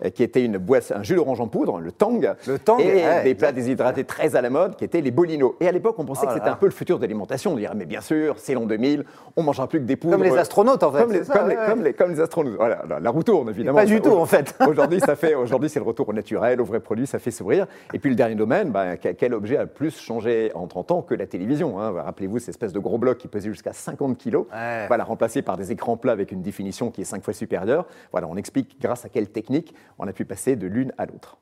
[0.04, 3.04] euh, qui étaient une boisson, un jus d'orange en poudre, le Tang, Le Tang, et
[3.04, 5.56] ouais, des plats déshydratés très à la mode, qui étaient les Bolino.
[5.60, 7.52] Et à l'époque, on pensait Oh que c'était un peu le futur de l'alimentation.
[7.52, 9.04] On dirait, mais bien sûr, c'est l'an 2000,
[9.36, 10.16] on mangera plus que des poudres.
[10.16, 11.02] Comme les astronautes, en fait.
[11.02, 11.66] Comme les, ça, comme les- ouais.
[11.66, 12.56] comme les- comme les astronautes.
[12.56, 13.78] Voilà, la, roue tourne, évidemment.
[13.78, 14.54] Pas du tout, en fait.
[14.68, 17.42] Aujourd'hui, ça fait, aujourd'hui, c'est le retour au naturel, au vrai produit, ça fait ce
[17.48, 17.66] s'ouvrir.
[17.94, 21.02] Et puis le dernier domaine, bah, que- quel objet a plus changé en 30 ans
[21.02, 21.92] que la télévision hein?
[22.02, 24.86] Rappelez-vous ces espèces de gros blocs qui pesaient jusqu'à 50 kilos, Ouais.
[24.88, 27.86] voilà, remplacés par des écrans plats avec une définition qui est 5 fois supérieure.
[28.12, 31.38] Voilà, on explique grâce à quelle technique on a pu passer de l'une à l'autre.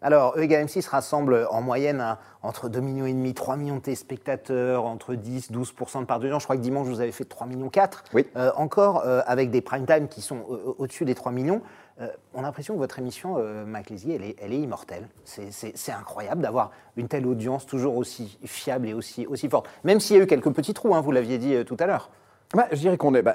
[0.00, 3.74] Alors, E égale M6 rassemble en moyenne hein, entre 2,5 millions et demi, 3 millions
[3.76, 6.42] de téléspectateurs, entre 10 12 de part d'audience.
[6.42, 8.04] Je crois que dimanche, vous avez fait 3 millions 4.
[8.14, 8.26] Oui.
[8.36, 11.62] Euh, encore euh, avec des prime time qui sont euh, au-dessus des 3 millions.
[12.00, 13.64] Euh, on a l'impression que votre émission, euh,
[14.06, 15.08] elle est, elle est immortelle.
[15.24, 19.68] C'est- incroyable d'avoir une telle audience toujours aussi fiable et aussi, aussi forte.
[19.84, 21.86] Même s'il y a eu quelques petits trous, hein, vous l'aviez dit euh, tout à
[21.86, 22.10] l'heure.
[22.54, 23.34] Bah, je dirais qu'on est, bah,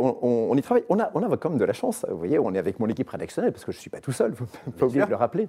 [0.00, 0.84] on, on- on y travaille.
[0.88, 2.06] On a, on a quand même de la chance.
[2.08, 4.12] Vous voyez, on est avec mon équipe rédactionnelle parce que je ne suis pas tout
[4.12, 4.30] seul.
[4.30, 5.06] Il faut pas oublier sûr.
[5.06, 5.48] de le rappeler.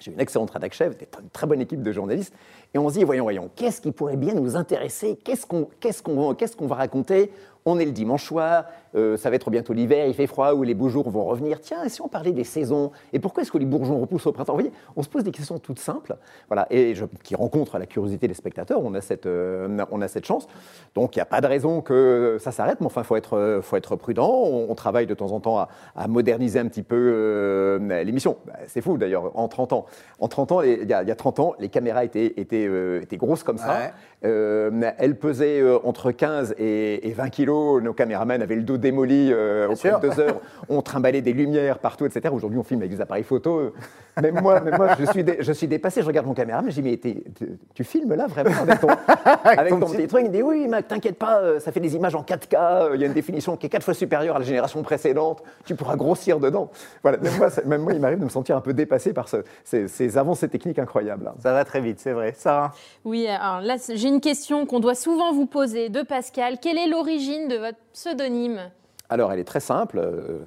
[0.00, 2.32] J'ai une excellente rédac-chef, des- une très bonne équipe de journalistes.
[2.72, 5.18] Et on se dit, voyons, voyons, qu'est-ce qui pourrait bien nous intéresser?
[5.48, 7.32] Qu'on qu'est-ce qu'on va raconter?
[7.64, 10.62] On est le dimanche soir, euh, ça va être bientôt l'hiver, il fait froid, ou
[10.62, 11.60] les beaux jours vont revenir.
[11.60, 14.32] Tiens, et si on parlait des saisons Et pourquoi est-ce que les bourgeons repoussent au
[14.32, 14.52] printemps?
[14.54, 16.16] Vous voyez, on se pose des questions toutes simples,
[16.48, 18.80] voilà, et je- qui rencontrent la curiosité des spectateurs.
[18.82, 20.46] On a cette, euh, on a cette chance.
[20.94, 23.34] Donc, il n'y a pas de raison que ça s'arrête, mais enfin, il faut être,
[23.36, 24.30] euh, faut être prudent.
[24.30, 28.36] On, on travaille de temps en temps à, à moderniser un petit peu euh, l'émission.
[28.46, 29.86] Bah, C'est fou, d'ailleurs, en 30 ans.
[30.18, 32.68] En 30 ans, il y, a, il y a 30 ans, les caméras étaient, étaient,
[33.02, 33.92] étaient grosses comme ça.
[34.22, 34.92] Ouais.
[34.98, 37.82] Elles pesaient entre 15 et, et 20 kilos.
[37.82, 40.00] Nos caméramans avaient le dos démoli euh, au bout sûr.
[40.00, 40.40] de deux heures.
[40.68, 42.32] On trimballait des lumières partout, etc.
[42.34, 43.72] Aujourd'hui, on filme avec des appareils photo.
[44.20, 46.02] Même moi, même moi je, suis dé- je suis dépassé.
[46.02, 48.88] Je regarde mon caméraman, je dis, mais tu, tu filmes là vraiment avec ton,
[49.44, 51.80] avec ton ton petit- petit truc Il dit, oui, Mac, t'inquiète pas, euh, ça fait
[51.80, 52.56] des images en 4K.
[52.56, 55.42] euh, Il y a une définition qui est quatre fois supérieure à la génération précédente.
[55.64, 56.70] Tu pourras grossir dedans.
[57.02, 59.28] Voilà, même moi, ça- même moi il m'arrive de me sentir un peu dépassé par
[59.28, 61.28] ce- ces, ces avancées techniques incroyables.
[61.28, 61.34] hein.
[61.42, 62.34] Ça va très vite, c'est vrai.
[62.36, 62.72] Sarah?
[63.06, 66.56] Oui, alors là, j'ai une question qu'on doit souvent vous poser de Pascal.
[66.60, 68.70] Quelle est l'origine de votre pseudonyme
[69.08, 69.98] Alors, elle est très simple.
[69.98, 70.44] Euh,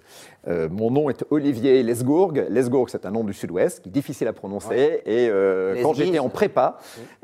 [0.47, 2.31] euh, mon nom est Olivier Lesgourg.
[2.31, 5.01] Lesgourg, c'est un nom du sud-ouest qui est difficile à prononcer.
[5.05, 6.77] Et euh, quand j'étais en prépa,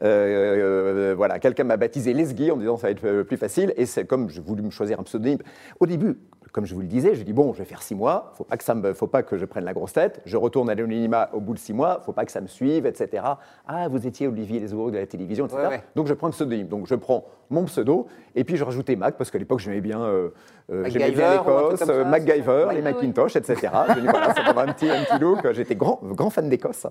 [0.04, 3.74] euh, euh, voilà, quelqu'un m'a baptisé Lesguy en me disant ça va être plus facile.
[3.78, 5.40] Et c'est comme j'ai voulu me choisir un pseudonyme.
[5.80, 6.18] Au début,
[6.52, 8.32] comme je vous le disais, je dis bon, je vais faire six mois.
[8.36, 10.22] Faut pas que ça me, faut pas que je prenne la grosse tête.
[10.26, 12.02] Je retourne à l'anonymat au bout de six mois.
[12.06, 13.24] Faut pas que ça me suive, etc.
[13.68, 15.62] Ah, vous étiez Olivier Lesgourg de la télévision, etc.
[15.62, 15.84] Ouais, ouais.
[15.96, 16.68] Donc je prends un pseudonyme.
[16.68, 20.00] Donc je prends mon pseudo et puis je rajoutais Mac parce qu'à l'époque j'aimais bien,
[20.02, 20.30] euh,
[20.72, 22.94] euh, j'aimais bien l'Écosse, euh, MacGyver, Ouais, les ouais.
[22.94, 23.56] Macintosh, etc.
[23.96, 25.52] Dis voilà, ça un petit, un petit look.
[25.54, 26.86] J'étais grand, grand fan d'Écosse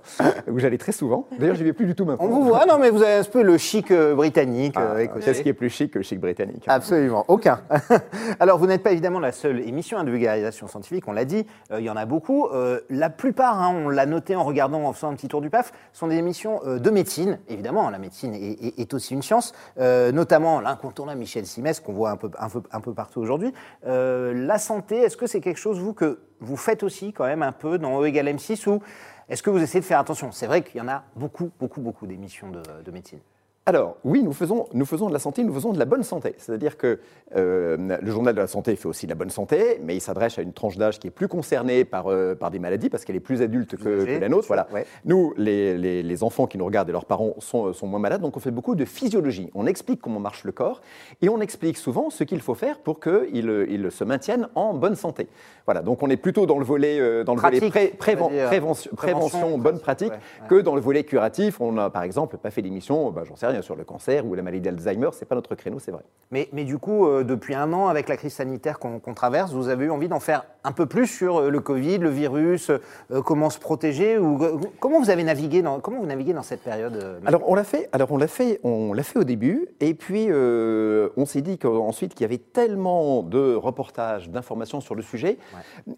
[0.51, 1.29] où j'allais très souvent.
[1.38, 2.25] D'ailleurs, j'y vais plus du tout maintenant.
[2.27, 4.75] On vous voit, non, mais vous avez un peu le chic euh, britannique.
[4.77, 4.97] Ah.
[5.21, 7.61] Qu'est-ce qui est plus chic que le chic britannique Absolument, aucun.
[8.40, 11.47] Alors, vous n'êtes pas évidemment la seule émission hein, de vulgarisation scientifique, on l'a dit,
[11.71, 12.49] il y en a beaucoup.
[12.90, 15.73] La plupart, hein, on l'a noté en regardant, en faisant un petit tour du PAF,
[15.92, 17.38] sont des émissions de médecine.
[17.49, 20.12] Évidemment, la médecine est, est- est aussi une science, euh,
[20.47, 23.53] notamment l'incontournable Michel Simès, qu'on voit un peu, un peu, un peu partout aujourd'hui.
[23.87, 27.43] Euh, la santé, est-ce que c'est quelque chose, vous, que vous faites aussi quand même
[27.43, 28.83] un peu dans E égale M6 ou
[29.29, 30.31] est-ce que vous essayez de faire attention?
[30.33, 33.21] C'est vrai qu'il y en a beaucoup, beaucoup, beaucoup d'émissions de médecine.
[33.68, 36.37] Alors, oui, nous faisons, nous faisons de la santé, nous faisons de la bonne santé.
[36.38, 37.00] C'est-à-dire que
[37.35, 40.38] euh, le journal de la santé fait aussi de la bonne santé, mais il s'adresse
[40.38, 43.16] à une tranche d'âge qui est plus concernée par, euh, par des maladies, parce qu'elle
[43.16, 44.46] est plus adulte que, la nôtre.
[44.46, 44.68] Voilà.
[44.72, 44.87] ouais.
[45.05, 48.20] Nous, les, les- les enfants qui nous regardent et leurs parents sont, sont moins malades,
[48.20, 49.50] donc on fait beaucoup de physiologie.
[49.57, 50.81] On explique comment marche le corps,
[51.20, 54.94] et on explique souvent ce qu'il faut faire pour qu'ils il se maintiennent en bonne
[54.94, 55.26] santé.
[55.64, 58.46] Voilà, donc on est plutôt dans le volet, euh, dans le volet pré- préven- prévention,
[58.46, 60.48] prévention, prévention, bonne pratique, ouais, ouais.
[60.48, 61.61] que dans le volet curatif.
[61.61, 64.35] On n'a par exemple pas fait d'émission, bah, j'en sais rien, sur le cancer ou
[64.35, 66.03] la maladie d'Alzheimer, c'est pas notre créneau, c'est vrai.
[66.31, 69.69] Mais, mais du coup, euh, depuis un an, avec la crise sanitaire qu'on traverse, vous
[69.69, 73.23] avez eu envie d'en faire un peu plus sur euh, le Covid, le virus, euh,
[73.23, 74.38] comment se protéger ou
[74.81, 77.88] comment vous avez navigué dans comment vous naviguez dans cette période Alors on l'a fait,
[77.92, 81.59] alors on l'a fait, on l'a fait au début, et puis euh, on s'est dit
[81.59, 85.38] qu'ensuite qu'il y avait tellement de reportages, d'informations sur le sujet.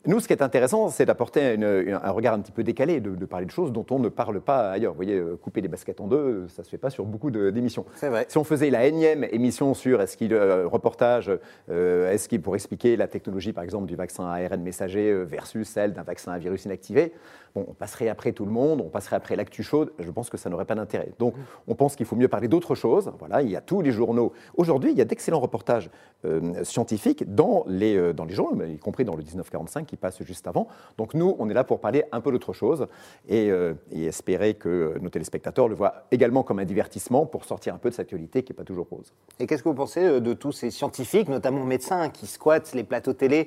[0.07, 3.25] Nous, ce qui est intéressant, c'est d'apporter un regard un petit peu décalé, de, de
[3.25, 4.93] parler de choses dont on ne parle pas ailleurs.
[4.93, 7.85] Vous voyez, couper les baskets en deux, ça se fait pas sur beaucoup de- d'émissions.
[8.03, 8.27] Vrai.
[8.29, 11.31] Si on faisait la énième émission sur est-ce qu'il euh, reportage,
[11.71, 15.69] euh, est-ce qu'il pour expliquer la technologie par exemple du vaccin ARN messager euh, versus
[15.69, 17.13] celle d'un vaccin à virus inactivé,
[17.55, 19.93] on passerait après tout le monde, on passerait après l'actu chaude.
[19.99, 21.13] Je pense que ça n'aurait pas d'intérêt.
[21.19, 21.35] Donc,
[21.67, 23.13] on pense qu'il faut mieux parler d'autres choses.
[23.19, 24.33] Voilà, il y a tous les journaux.
[24.57, 25.91] Aujourd'hui, il y a d'excellents reportages
[26.25, 30.21] euh, scientifiques dans les euh, dans les journaux, y compris dans le 1945 qui passe
[30.25, 30.67] juste avant.
[30.97, 32.89] Donc nous, on est là pour parler un peu d'autre chose
[33.29, 37.73] et, euh, et espérer que nos téléspectateurs le voient également comme un divertissement pour sortir
[37.73, 39.13] un peu de cette actualité qui n'est pas toujours rose.
[39.39, 43.13] Et qu'est-ce que vous pensez de tous ces scientifiques, notamment médecins, qui squattent les plateaux
[43.13, 43.47] télé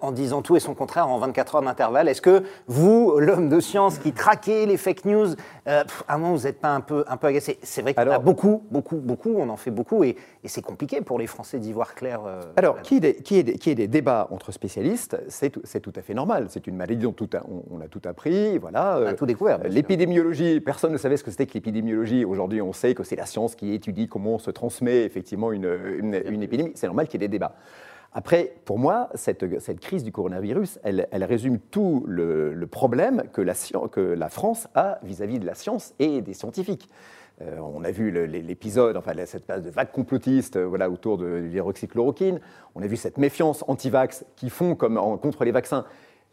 [0.00, 2.08] en disant tout et son contraire en 24 heures d'intervalle?
[2.08, 5.28] Est-ce que vous, l'homme de science qui traquez les fake news,
[5.68, 8.02] euh, à un moment, vous n'êtes pas un peu, un peu agacé C'est vrai qu'on
[8.02, 11.72] a beaucoup, beaucoup, beaucoup, on en fait beaucoup, et, c'est compliqué pour les Français d'y
[11.72, 12.22] voir clair.
[12.26, 15.92] Euh, Alors, qui est, qui, est qui est des débats entre spécialistes, c'est tout, tout,
[15.94, 16.46] à fait normal.
[16.48, 17.30] C'est une maladie dont tout
[17.70, 19.00] on, a tout appris, voilà.
[19.02, 19.60] On a tout découvert.
[19.68, 22.24] L'épidémiologie, personne ne savait ce que c'était que l'épidémiologie.
[22.24, 26.42] Aujourd'hui, on sait que c'est la science qui étudie comment se transmet effectivement une, une
[26.42, 26.72] épidémie.
[26.74, 27.54] C'est normal qu'il y ait des débats.
[28.12, 33.40] Après, pour moi, cette, cette crise du coronavirus, elle, elle résume tout le, problème que
[33.40, 33.54] la,
[33.92, 36.88] que la, France a vis-à-vis de la science et des scientifiques.
[37.42, 41.26] Euh, on a vu l'épisode, enfin cette phase de vague complotiste euh, voilà, autour de
[41.26, 42.40] l'hydroxychloroquine.
[42.74, 45.84] On a vu cette méfiance anti-vax qui font comme contre les vaccins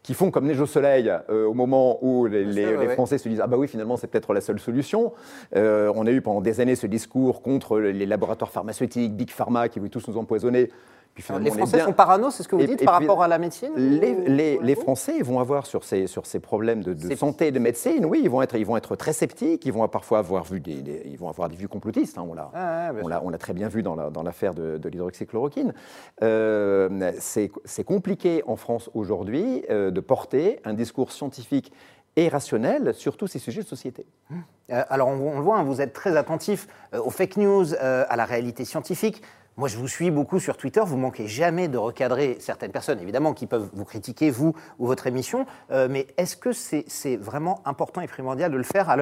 [0.04, 3.46] qui font comme neige au soleil euh, au moment où les, Français se disent Ah
[3.46, 5.12] bah oui, finalement, c'est peut-être la seule solution.
[5.54, 9.80] on a eu pendant des années ce discours contre les laboratoires pharmaceutiques, Big Pharma, qui
[9.80, 10.70] veulent tous nous empoisonner
[11.16, 14.74] les Français sont parano, c'est ce que vous dites, par rapport à la médecine les,
[14.74, 18.30] Français vont avoir sur ces, sur ces problèmes de, santé et de médecine, oui, ils
[18.30, 21.28] vont, être, ils vont être très sceptiques, ils vont parfois avoir, vu des, ils vont
[21.28, 22.16] avoir des vues complotistes.
[22.16, 25.74] Hein, ah, on l'a on l'a très bien vu dans l'affaire de, de l'hydroxychloroquine.
[26.22, 31.72] Euh, c'est compliqué en France aujourd'hui euh, de porter un discours scientifique
[32.16, 34.06] et rationnel sur tous ces sujets de société.
[34.70, 38.24] Euh, alors on, le voit, hein, vous êtes très attentif aux fake news, à la
[38.24, 39.22] réalité scientifique.
[39.58, 40.80] Moi, je vous suis beaucoup sur Twitter.
[40.86, 45.08] Vous manquez jamais de recadrer certaines personnes, évidemment, qui peuvent vous critiquer, vous ou votre
[45.08, 45.46] émission.
[45.72, 48.96] Euh, mais est-ce que c'est vraiment important et primordial de le faire à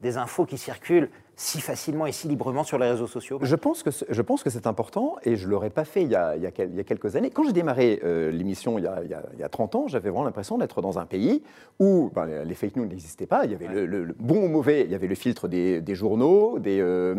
[0.00, 3.84] des infos qui circulent si facilement et si librement sur les réseaux sociaux Je pense
[3.84, 6.34] que, je pense que c'est important et je ne l'aurais pas fait il y, a,
[6.34, 7.30] il, y a, quelques années.
[7.30, 10.82] Quand j'ai démarré euh, l'émission il, il, y a 30 ans, j'avais vraiment l'impression d'être
[10.82, 11.44] dans un pays
[11.78, 13.44] où ben, les fake news n'existaient pas.
[13.44, 16.80] Il y avait le, bon ou mauvais, il y avait le filtre des, journaux, des,
[16.80, 17.14] euh,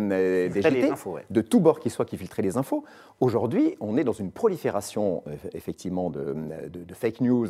[0.49, 0.61] des
[1.29, 2.83] de tous bords qui soient qui filtraient les infos.
[3.21, 6.35] Aujourd'hui, on est dans une prolifération euh, effectivement de,
[6.67, 7.47] de, fake news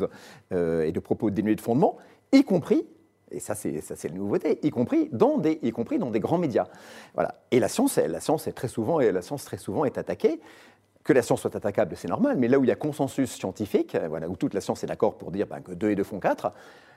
[0.52, 1.96] et de propos dénués de fondement,
[2.30, 2.86] y compris
[3.30, 6.66] et ça, c'est la nouveauté, y compris dans des, y compris dans des grands médias.
[7.14, 7.34] Voilà.
[7.50, 10.40] Et la science, la science est très souvent, et la science très souvent est attaquée.
[11.02, 13.96] Que la science soit attaquable, c'est normal, mais là où il y a consensus scientifique,
[14.08, 16.20] voilà, où toute la science est d'accord pour dire ben, que 2 et 2 font
[16.20, 16.52] 4,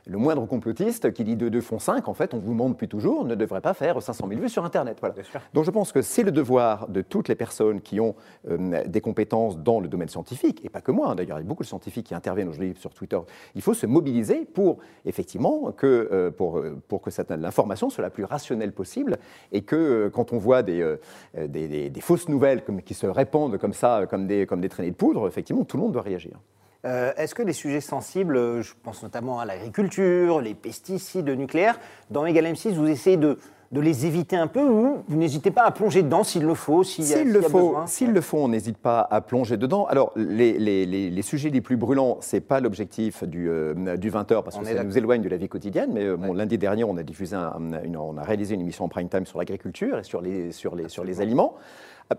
[0.05, 2.87] le moindre complotiste qui dit 2 2 font 5, en fait, on vous demande depuis
[2.87, 4.97] toujours, ne devrait pas faire 500 000 vues sur Internet.
[4.99, 5.15] Voilà.
[5.53, 8.15] Donc je pense que c'est le devoir de toutes les personnes qui ont
[8.49, 11.45] euh, des compétences dans le domaine scientifique, et pas que moi, hein, d'ailleurs, il y
[11.45, 13.19] a beaucoup de scientifiques qui interviennent aujourd'hui sur Twitter.
[13.55, 18.09] Il faut se mobiliser pour, effectivement, que, euh, pour, euh, pour que l'information soit la
[18.09, 19.17] plus rationnelle possible,
[19.51, 20.97] et que quand on voit des,
[21.37, 24.91] des, des, fausses nouvelles comme, qui se répandent comme ça, comme des, comme des traînées
[24.91, 26.39] de poudre, effectivement, tout le monde doit réagir.
[26.85, 31.35] Euh, est-ce que les sujets sensibles, euh, je pense notamment à l'agriculture, les pesticides, le
[31.35, 31.79] nucléaire,
[32.11, 33.37] dans Egal M6, vous essayez de,
[33.71, 37.31] les éviter un peu ou vous n'hésitez pas à plonger dedans s'il le faut S'il
[37.31, 39.85] le, faut, S'il le faut, on n'hésite pas à plonger dedans.
[39.85, 44.59] Alors, les, sujets les plus brûlants, ce n'est pas l'objectif du, euh, du 20h parce
[44.59, 45.91] que ça nous éloigne de la vie quotidienne.
[45.93, 49.39] Mais lundi dernier, on a, diffusé on a réalisé une émission en prime time sur
[49.39, 51.55] l'agriculture et sur les, sur les, sur les aliments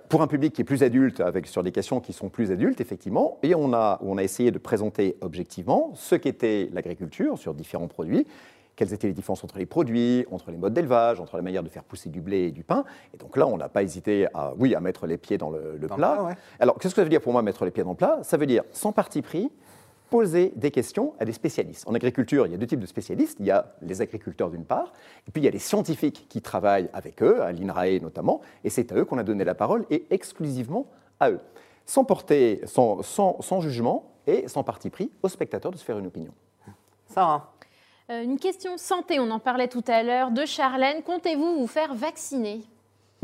[0.09, 2.81] pour un public qui est plus adulte, avec, sur des questions qui sont plus adultes,
[2.81, 7.89] effectivement, et on a, on a essayé de présenter objectivement ce qu'était l'agriculture sur différents
[7.89, 8.27] produits,
[8.77, 11.69] quelles étaient les différences entre les produits, entre les modes d'élevage, entre la manière de
[11.69, 12.85] faire pousser du blé et du pain.
[13.13, 15.79] Et donc là, on n'a pas hésité à, oui, à mettre les pieds dans le,
[15.95, 16.37] plat.
[16.59, 18.19] Alors, qu'est-ce que ça veut dire pour moi mettre les pieds dans le plat?
[18.23, 19.51] Ça veut dire sans parti pris,
[20.15, 21.89] poser des questions à des spécialistes.
[21.89, 23.39] En agriculture, il y a deux types de spécialistes.
[23.41, 24.93] Il y a les agriculteurs d'une part,
[25.27, 28.71] et puis il y a les scientifiques qui travaillent avec eux, à l'INRAE notamment, et
[28.71, 30.87] c'est à eux qu'on a donné la parole, et exclusivement
[31.19, 31.41] à eux.
[31.85, 36.07] Sans porter, sans, sans, jugement et sans parti pris aux spectateurs de se faire une
[36.07, 36.33] opinion.
[37.09, 37.53] Sarah
[38.09, 41.03] euh, Une question santé, on en parlait tout à l'heure, de Charlène.
[41.03, 42.61] Comptez-vous vous faire vacciner?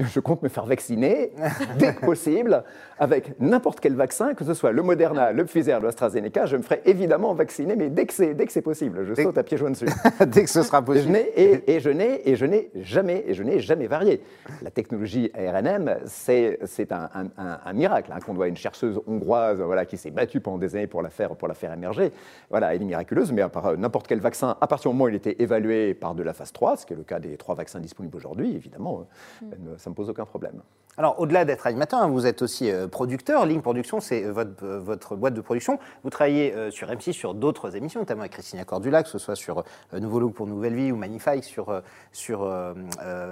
[0.12, 1.32] je compte me faire vacciner
[1.78, 2.64] dès que possible
[2.98, 6.46] avec n'importe quel vaccin, que ce soit le Moderna, le Pfizer, l'AstraZeneca.
[6.46, 9.04] Je me ferai évidemment vacciner, mais dès que c'est, dès que c'est possible.
[9.06, 9.86] Je saute à pieds joints dessus.
[10.26, 11.16] dès que ce sera possible.
[11.16, 14.22] et, et, je n'ai, et je n'ai jamais, et je n'ai jamais varié.
[14.62, 19.60] La technologie ARNM, c'est, c'est un, un, miracle hein, qu'on doit à une chercheuse hongroise
[19.60, 22.12] voilà, qui s'est battue pendant des années pour la faire, pour la faire émerger.
[22.50, 25.08] Voilà, elle est miraculeuse, mais à part, n'importe quel vaccin, à partir du moment où
[25.08, 27.54] il était évalué par de la phase 3, ce qui est le cas des trois
[27.54, 29.06] vaccins disponibles aujourd'hui, évidemment,
[29.42, 29.46] mm.
[29.78, 30.62] ça ne me pose aucun problème.
[31.00, 33.46] Alors, au-delà d'être animateur, hein, vous êtes aussi euh, producteur.
[33.46, 35.78] Ligne Production, c'est euh, votre, euh, votre, boîte de production.
[36.04, 39.64] Vous travaillez sur M6 sur d'autres émissions, notamment avec Christina Cordula, que ce soit sur
[39.92, 41.80] Nouveau Look pour Nouvelle Vie ou Magnifique sur,
[42.12, 42.40] sur,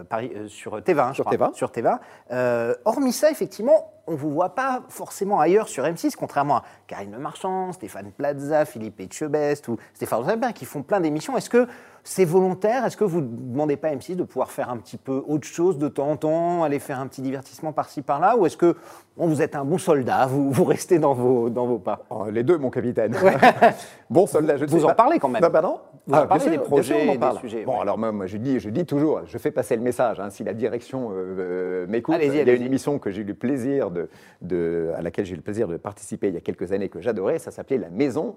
[0.08, 1.14] Paris, sur TV1.
[1.14, 1.54] Sur TV1.
[1.54, 2.76] Sur TV1.
[2.84, 7.12] hormis ça, effectivement, on ne vous voit pas forcément ailleurs sur M6, contrairement à Karine
[7.12, 11.36] Le Marchand, Stéphane Plaza, Philippe Etchebest ou Stéphane Zabin, qui font plein d'émissions.
[11.36, 11.66] Est-ce que
[12.08, 12.86] c'est volontaire?
[12.86, 15.46] Est-ce que vous ne demandez pas à M6 de pouvoir faire un petit peu autre
[15.46, 18.76] chose de temps en temps, aller faire un petit divertissement par-ci par-là Ou est-ce que
[19.16, 22.04] bon, vous êtes un bon soldat, vous, vous restez dans vos, dans vos pas?
[22.08, 23.14] Oh, Les deux, mon capitaine.
[24.10, 24.94] bon soldat, je ne Vous sais en pas.
[24.94, 25.42] parlez quand même.
[25.42, 25.80] Non, pardon?
[26.06, 27.80] Vous en Ah, parlez sûr, des projets, sûr, on en des sujets, Bon, ouais.
[27.82, 30.18] alors moi, moi, je, dis, je dis toujours, je fais passer le message.
[30.18, 33.24] hein, si la direction euh, euh, m'écoute, il y a une émission que j'ai eu
[33.24, 34.08] le plaisir de,
[34.40, 37.00] de- à laquelle j'ai eu le plaisir de participer il y a quelques années que
[37.02, 37.38] j'adorais.
[37.38, 38.36] Ça s'appelait La Maison.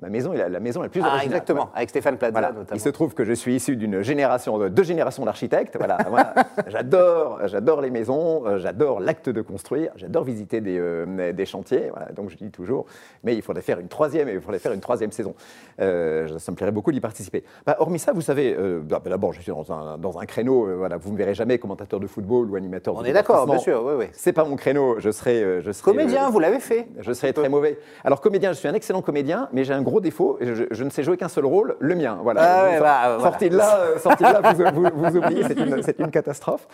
[0.00, 1.26] Ma maison est la, la maison la plus Ah, originale.
[1.26, 2.48] exactement, avec Stéphane Plaza Voilà.
[2.48, 2.74] notamment.
[2.74, 5.76] Il se trouve que je suis issu d'une génération, de deux générations d'architectes.
[5.78, 6.34] Voilà, voilà.
[6.68, 11.90] j'adore, j'adore les maisons, euh, j'adore l'acte de construire, j'adore visiter des, euh, des chantiers.
[12.16, 12.86] Donc je dis toujours,
[13.22, 15.34] mais il faudrait faire une troisième, il faudrait faire une troisième saison.
[15.80, 17.44] Euh, ça me plairait beaucoup d'y participer.
[17.66, 20.66] Bah, hormis ça, vous savez, euh, bah, d'abord, je suis dans un, dans un créneau.
[20.66, 22.94] euh, voilà, vous me verrez jamais commentateur de football ou animateur.
[22.96, 24.06] On de est d'accord, bien sûr, oui, oui.
[24.12, 24.96] C'est pas mon créneau.
[24.98, 26.88] Je serai, euh, je serai Comédien, euh, vous l'avez fait.
[26.98, 27.78] je serais très mauvais.
[28.04, 30.38] Alors comédien, je suis un excellent comédien, mais j'ai un gros défaut.
[30.40, 32.18] Je, je ne sais jouer qu'un seul rôle, le mien.
[32.22, 32.40] Voilà.
[32.42, 34.40] Ah bah, sorti de là, euh, sorti de là,
[34.72, 35.42] vous, vous- vous oubliez,
[35.82, 36.66] c'est une, catastrophe.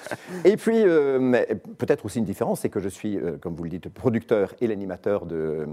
[0.45, 1.45] Et puis euh,
[1.79, 4.67] peut-être aussi une différence, c'est que je suis, euh, comme vous le dites, producteur et
[4.67, 5.67] l'animateur de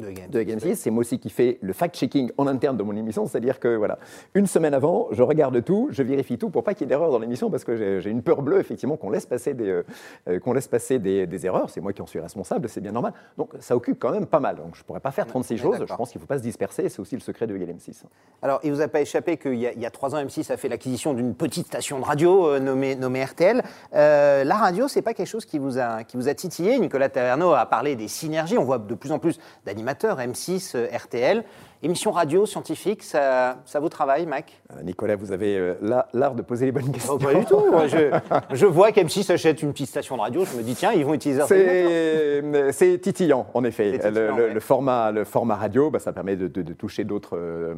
[0.00, 0.30] De Game.
[0.30, 0.76] de Game 6.
[0.76, 3.98] C'est moi aussi qui fais le fact-checking en interne de mon émission, c'est-à-dire que voilà,
[4.34, 7.10] une semaine avant, je regarde tout, je vérifie tout pour pas qu'il y ait d'erreur
[7.10, 9.82] dans l'émission parce que j'ai une peur bleue effectivement qu'on laisse passer des,
[10.28, 11.70] euh, qu'on laisse passer des, des erreurs.
[11.70, 13.12] C'est moi qui en suis responsable, c'est bien normal.
[13.38, 14.56] Donc ça occupe quand même pas mal.
[14.56, 15.86] Donc je pourrais pas faire 36 on est choses.
[15.88, 16.88] Je pense qu'il faut pas se disperser.
[16.88, 18.04] C'est aussi le secret de Game 6.
[18.42, 20.50] Alors, il vous a pas échappé qu'il y, a- il y a trois ans, M6
[20.50, 23.62] a fait l'acquisition d'une petite station de radio euh, nommée, nommée RTL.
[23.94, 26.78] Euh, la radio, c'est pas quelque chose qui vous, a, qui vous a titillé.
[26.78, 28.56] Nicolas Taverneau a parlé des synergies.
[28.56, 31.44] On voit de plus en plus d'animateurs, M6, euh, RTL.
[31.82, 34.60] Émission radio, scientifique, ça, ça vous travaille, Mac?
[34.76, 37.14] Euh, Nicolas, vous avez euh, la- l'art de poser les bonnes questions.
[37.14, 37.64] Oh, Pas du tout.
[37.70, 38.10] Moi, je,
[38.54, 40.44] je vois qu'M6 achète une petite station de radio.
[40.44, 42.72] Je me dis, tiens, ils vont utiliser RTL.
[42.72, 43.92] C'est titillant, en effet.
[43.92, 44.52] Titillant, le, ouais.
[44.54, 47.36] le format, le format radio, bah, ça permet de, de- de toucher d'autres.
[47.38, 47.74] euh,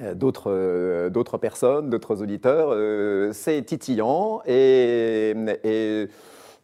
[0.00, 6.08] euh, D'autres euh, personnes, d'autres auditeurs, Euh, c'est titillant et, et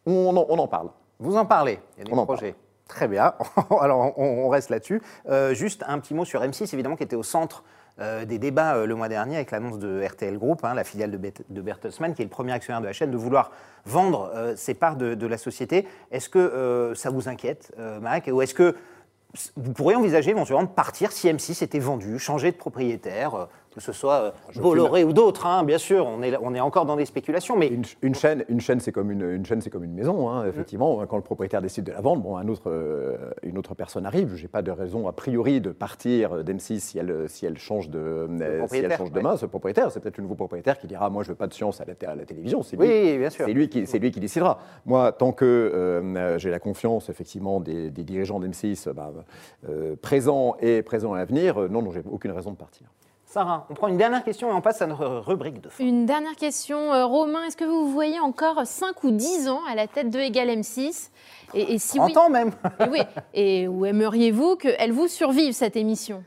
[0.06, 0.88] on, en, on en parle.
[1.18, 2.54] Vous en parlez, il y a des On projets.
[2.88, 3.34] Très bien,
[3.80, 5.02] alors on, reste là-dessus.
[5.28, 7.62] Euh, juste un petit mot sur M6, évidemment, qui était au centre
[8.00, 11.10] euh, des débats euh, le mois dernier avec l'annonce de RTL Group, hein, la filiale
[11.10, 13.52] de, de Bertelsmann, qui est le premier actionnaire de la chaîne, de vouloir
[13.84, 15.86] vendre ses parts de, la société.
[16.10, 18.74] Est-ce que ça vous inquiète, Mac Ou est-ce que
[19.56, 23.48] vous pourriez envisager éventuellement de partir si M6 était vendu, changer de propriétaire,
[23.78, 24.14] que ce soit
[24.56, 27.56] euh, Bolloré ou d'autres, hein, bien sûr, on est, on est encore dans des spéculations,
[27.56, 30.28] mais Une, une chaîne, une chaîne, c'est comme une, une chaîne, c'est comme une maison,
[30.28, 31.06] hein, effectivement.
[31.06, 34.34] Quand le propriétaire décide de la vendre, bon, un autre, euh, une autre personne arrive.
[34.34, 37.88] Je n'ai pas de raison a priori de partir d'M6 si elle, si elle change
[37.88, 39.22] de, euh, si elle change de ouais.
[39.22, 39.36] main.
[39.36, 41.80] Ce propriétaire, c'est peut-être le nouveau propriétaire qui dira, moi, je veux pas de science
[41.80, 42.62] à la, té- à la télévision.
[42.62, 43.44] C'est Oui, lui, bien sûr.
[43.46, 44.58] C'est lui qui, c'est lui qui décidera.
[44.86, 49.12] Moi, tant que euh, j'ai la confiance, effectivement, des, des dirigeants d'M6, bah,
[49.68, 52.86] euh, présents et présents à l'avenir, euh, non, non, j'ai aucune raison de partir.
[53.30, 55.84] Sarah, on prend une dernière question et on passe à notre rubrique de fin.
[55.84, 56.94] Une dernière question.
[56.94, 60.08] Euh, Romain, est-ce que vous vous voyez encore 5 ou 10 ans à la tête
[60.08, 61.10] de Égal M6
[61.52, 63.00] et, et si oui, 30 ans même et oui,
[63.34, 66.24] et où aimeriez-vous qu'elle vous survive, cette émission?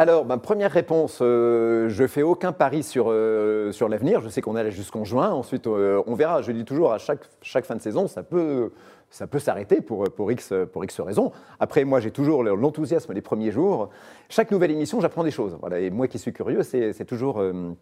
[0.00, 4.20] Alors, ma première réponse, euh, je fais aucun pari sur, euh, sur l'avenir.
[4.20, 5.30] Je sais qu'on est allé jusqu'en juin.
[5.30, 6.40] Ensuite, euh, on verra.
[6.40, 8.70] Je dis toujours, à chaque, chaque fin de saison, ça peut,
[9.10, 11.32] ça peut s'arrêter pour, pour, X, pour X raisons.
[11.60, 13.90] Après, moi, j'ai toujours l'enthousiasme des premiers jours.
[14.28, 15.56] Chaque nouvelle émission, j'apprends des choses.
[15.60, 15.80] Voilà.
[15.80, 17.40] Et moi qui suis curieux, c'est toujours...
[17.40, 17.72] euh,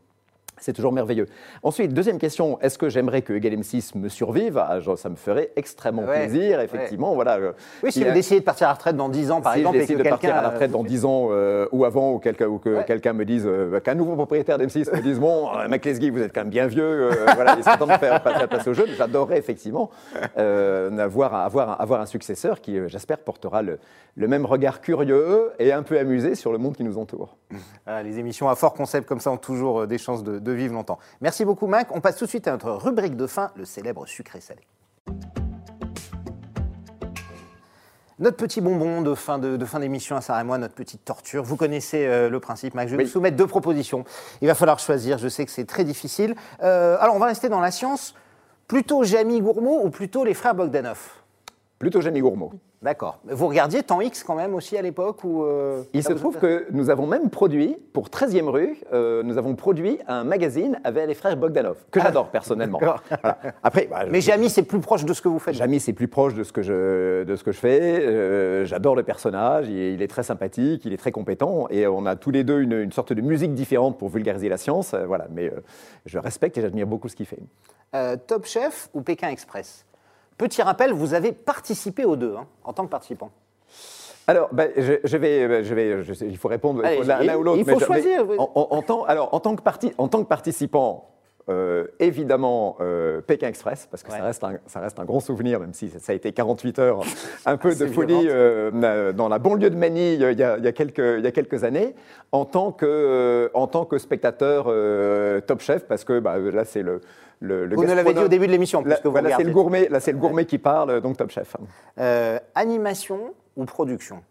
[0.59, 1.27] c'est toujours merveilleux.
[1.63, 4.59] Ensuite, deuxième question, est-ce que j'aimerais que Egal M6 me survive?
[4.59, 7.15] Ah, genre, Ça me ferait extrêmement Ouais, plaisir, effectivement.
[7.15, 7.37] Voilà.
[7.37, 9.53] euh, Oui, si vous a- décidez de partir à la retraite dans 10 ans, par
[9.53, 11.29] si exemple, je et que décide de partir à la retraite euh, dans 10 ans
[11.31, 12.85] euh, ou avant, ou, quelqu'un ou que Ouais.
[12.85, 16.21] quelqu'un me dise, euh, qu'un nouveau propriétaire d'M6 me dise Bon, euh, Mac Lesguy, vous
[16.21, 18.67] êtes quand même bien vieux, euh, voilà, il serait temps de faire passer la place
[18.67, 18.87] au jeu.
[18.97, 19.91] J'adorerais effectivement
[20.39, 23.79] euh, avoir, avoir, avoir un successeur qui, euh, j'espère, portera le,
[24.17, 27.37] le même regard curieux et un peu amusé sur le monde qui nous entoure.
[27.87, 30.53] Ah, les émissions à fort concept comme ça ont toujours euh, des chances de, de
[30.53, 30.99] vivre longtemps.
[31.21, 31.89] Merci beaucoup, Mac.
[31.95, 34.63] On passe tout de suite à notre rubrique de fin, le célèbre sucré-salé.
[38.19, 41.05] Notre petit bonbon de fin de, de fin d'émission à Sarah et moi, notre petite
[41.05, 41.43] torture.
[41.43, 42.89] Vous connaissez euh, le principe, Mac.
[42.89, 43.05] Je vais Oui.
[43.05, 44.05] vous soumettre deux propositions.
[44.41, 45.19] Il va falloir choisir.
[45.19, 46.35] Je sais que c'est très difficile.
[46.63, 48.15] Euh, alors, on va rester dans la science.
[48.69, 50.99] Plutôt Jamie Gourmaud ou plutôt les frères Bogdanov?
[51.79, 52.53] Plutôt Jamie Gourmaud.
[52.87, 53.19] D'accord.
[53.25, 56.69] Vous regardiez Temps X quand même aussi à l'époque ou euh, Il se trouve que
[56.71, 61.15] nous avons même produit, pour 13e rue, euh, nous avons produit un magazine avec les
[61.15, 62.79] frères Bogdanov, que j'adore personnellement.
[62.87, 63.39] Voilà.
[63.65, 65.57] Après, bah, Mais Jamie, c'est plus proche de ce que vous faites.
[65.57, 68.07] Jamy, c'est plus proche de ce que je, de ce que je fais.
[68.07, 72.07] Euh, J'adore le personnage, il, il est très sympathique, il est très compétent, et on
[72.07, 74.95] a tous les deux une, une sorte de musique différente pour vulgariser la science.
[74.95, 75.51] voilà, mais
[76.05, 77.41] je respecte et j'admire beaucoup ce qu'il fait.
[78.29, 79.86] Top Chef ou Pékin Express?
[80.39, 83.31] Petit rappel, vous avez participé aux deux hein, en tant que participant.
[84.29, 87.43] Alors, ben, je, je vais, ben, je vais, je sais, il faut répondre l'un ou
[87.45, 87.59] l'autre.
[87.59, 88.37] il faut mais je- mais choisir, oui.
[88.39, 91.09] En, en- en tant, alors, en tant que parti, en tant que participant.
[91.49, 94.19] Euh, évidemment euh, Pékin Express, parce que Ouais.
[94.19, 97.01] ça, reste un, ça reste un grand souvenir, même si ça a été 48 heures,
[97.47, 100.69] un peu de folie euh, dans la banlieue de Manille il y a, il y
[100.69, 101.95] a quelques, il y a quelques années,
[102.33, 104.65] en tant que, en tant que spectateur
[105.47, 107.01] Top Chef, parce que bah, là, c'est le,
[107.41, 109.45] le, le Vous nous l'avez dit au début de l'émission, voilà, c'est regardez.
[109.45, 111.57] le gourmet, là c'est le gourmet qui parle, donc Top Chef.
[112.57, 114.23] Animation ou production?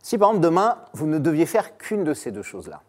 [0.00, 2.82] Si par exemple demain, vous ne deviez faire qu'une de ces deux choses-là,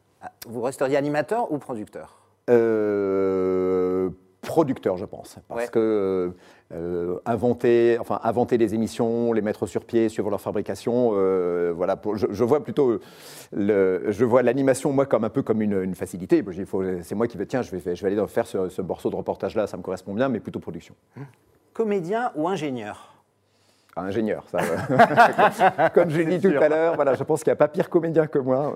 [0.47, 2.19] vous resteriez animateur ou producteur?
[2.49, 4.09] Euh,
[4.41, 5.67] producteur, je pense, parce Ouais.
[5.69, 6.33] que
[6.73, 11.95] euh, inventer, enfin inventer des émissions, les mettre sur pied, suivre leur fabrication, euh, voilà.
[11.95, 12.99] pour- je, je vois plutôt,
[13.53, 16.43] le, je vois l'animation moi comme un peu comme une, une facilité.
[17.03, 19.15] C'est moi qui vais tiens, je vais, je vais aller faire ce, ce morceau de
[19.15, 20.93] reportage là, ça me correspond bien, mais plutôt production.
[21.71, 23.12] Comédien ou ingénieur?
[23.95, 24.57] Ah, ingénieur, ça.
[24.59, 27.67] euh, comme je l'ai dit tout à l'heure, voilà, je pense qu'il n'y a pas
[27.67, 28.75] pire comédien que moi.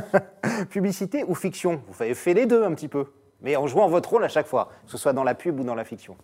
[0.70, 1.80] Publicité ou fiction?
[1.88, 3.06] Vous avez fait les deux un petit peu,
[3.40, 5.64] mais en jouant votre rôle à chaque fois, que ce soit dans la pub ou
[5.64, 6.16] dans la fiction.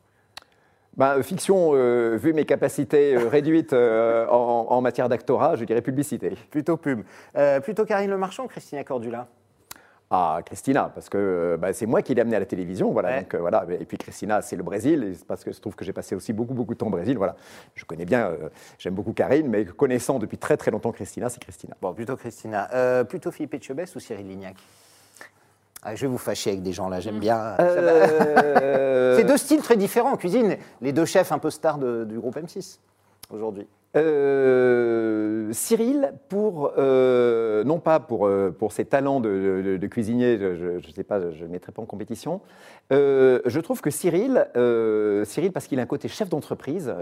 [0.96, 5.80] Ben, fiction, euh, vu mes capacités euh, réduites euh, en, en matière d'actorat, je dirais
[5.80, 6.36] publicité.
[6.50, 7.02] Plutôt pub.
[7.36, 9.28] Euh, plutôt Karine Le Marchand ou Christina Cordula
[10.10, 13.10] Ah, Christina, parce que euh, bah, c'est moi qui l'ai amenée à la télévision, voilà.
[13.10, 13.20] Ouais.
[13.20, 13.66] Donc, euh, voilà.
[13.78, 16.32] Et puis Christina, c'est le Brésil, et parce que je trouve que j'ai passé aussi
[16.32, 17.36] beaucoup, beaucoup de temps au Brésil, voilà.
[17.74, 18.48] Je connais bien, euh,
[18.78, 21.74] j'aime beaucoup Karine, mais connaissant depuis très, très longtemps Christina, c'est Christina.
[21.82, 22.70] Bon, plutôt Christina.
[22.72, 24.56] Euh, plutôt Philippe Etchebest ou Cyril Lignac?
[25.82, 27.36] Ah, Je vais vous fâcher avec des gens là, j'aime bien.
[27.36, 27.56] Va.
[27.60, 30.56] Euh, C'est deux styles très différents en cuisine.
[30.80, 32.78] Les deux chefs un peu stars de- du groupe M6
[33.30, 33.66] aujourd'hui.
[33.96, 40.38] Euh, Cyril, pour, euh, non pas pour, euh, pour ses talents de, de- de cuisinier,
[40.38, 42.40] je ne sais pas, je ne mettrai pas en compétition.
[42.92, 44.46] Euh, je trouve que Cyril,
[45.24, 46.92] Cyril parce qu'il a un côté chef d'entreprise,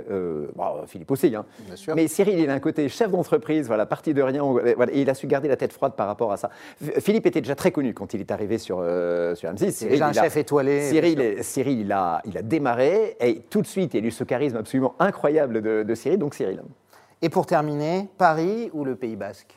[0.55, 1.95] bon, Philippe aussi, hein, Bien sûr.
[1.97, 5.11] mais Cyril, il a un côté chef d'entreprise, voilà, parti de rien, voilà, et il
[5.11, 6.51] a su garder la tête froide par rapport à ça.
[7.01, 8.77] Philippe était déjà très connu quand il est arrivé sur,
[9.35, 9.57] sur M6.
[9.59, 10.83] C'est Cyril, déjà un il a- chef étoilé.
[10.83, 14.25] Cyril, Cyril il, a, il a démarré et tout de suite, il a eu ce
[14.25, 16.63] charisme absolument incroyable de, de Cyril, donc Cyril.
[17.27, 19.53] Et pour terminer, Paris ou le Pays Basque?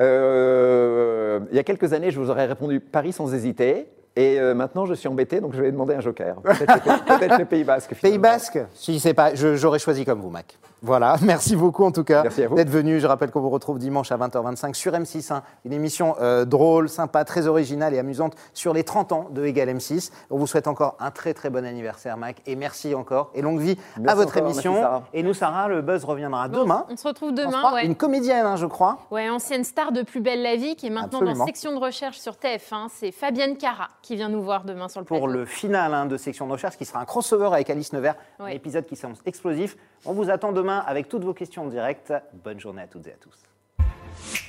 [0.00, 3.88] Euh, il y a quelques années, je vous aurais répondu Paris sans hésiter.
[4.20, 6.36] Et euh, maintenant, je suis embêté, donc je vais demander un joker.
[6.42, 7.94] Peut-être le, peut-être le Pays Basque.
[8.02, 8.18] Pays.
[8.18, 10.58] Basque Si c'est pas, je- j'aurais choisi comme vous, Mac.
[10.82, 12.98] Voilà, merci beaucoup en tout cas d'être venu.
[13.00, 15.42] Je rappelle qu'on vous retrouve dimanche à 20h25 sur M6, hein.
[15.64, 19.68] une émission euh, drôle, sympa, très originale et amusante sur les 30 ans de Égal
[19.68, 20.10] M6.
[20.30, 23.60] On vous souhaite encore un très très bon anniversaire, Mac, et merci encore et longue
[23.60, 24.72] vie à votre encore, émission.
[24.72, 25.02] merci, Sarah.
[25.14, 26.86] et nous, Sarah, le buzz reviendra Bon, demain.
[26.88, 27.74] On se retrouve On se demain.
[27.74, 27.84] ouais.
[27.86, 28.98] Une comédienne, hein, je crois.
[29.10, 31.38] Ouais, ancienne star de Plus belle la vie, qui est maintenant Absolument.
[31.38, 32.86] dans section de recherche sur TF1.
[32.94, 35.32] C'est Fabienne Cara qui vient nous voir demain sur le pour plateau.
[35.34, 38.46] le final hein, de section de recherche qui sera un crossover avec Alice Nevers, un
[38.46, 39.76] épisode qui s'annonce explosif.
[40.06, 42.14] On vous attend demain avec toutes vos questions en direct.
[42.32, 44.47] Bonne journée à toutes et à tous.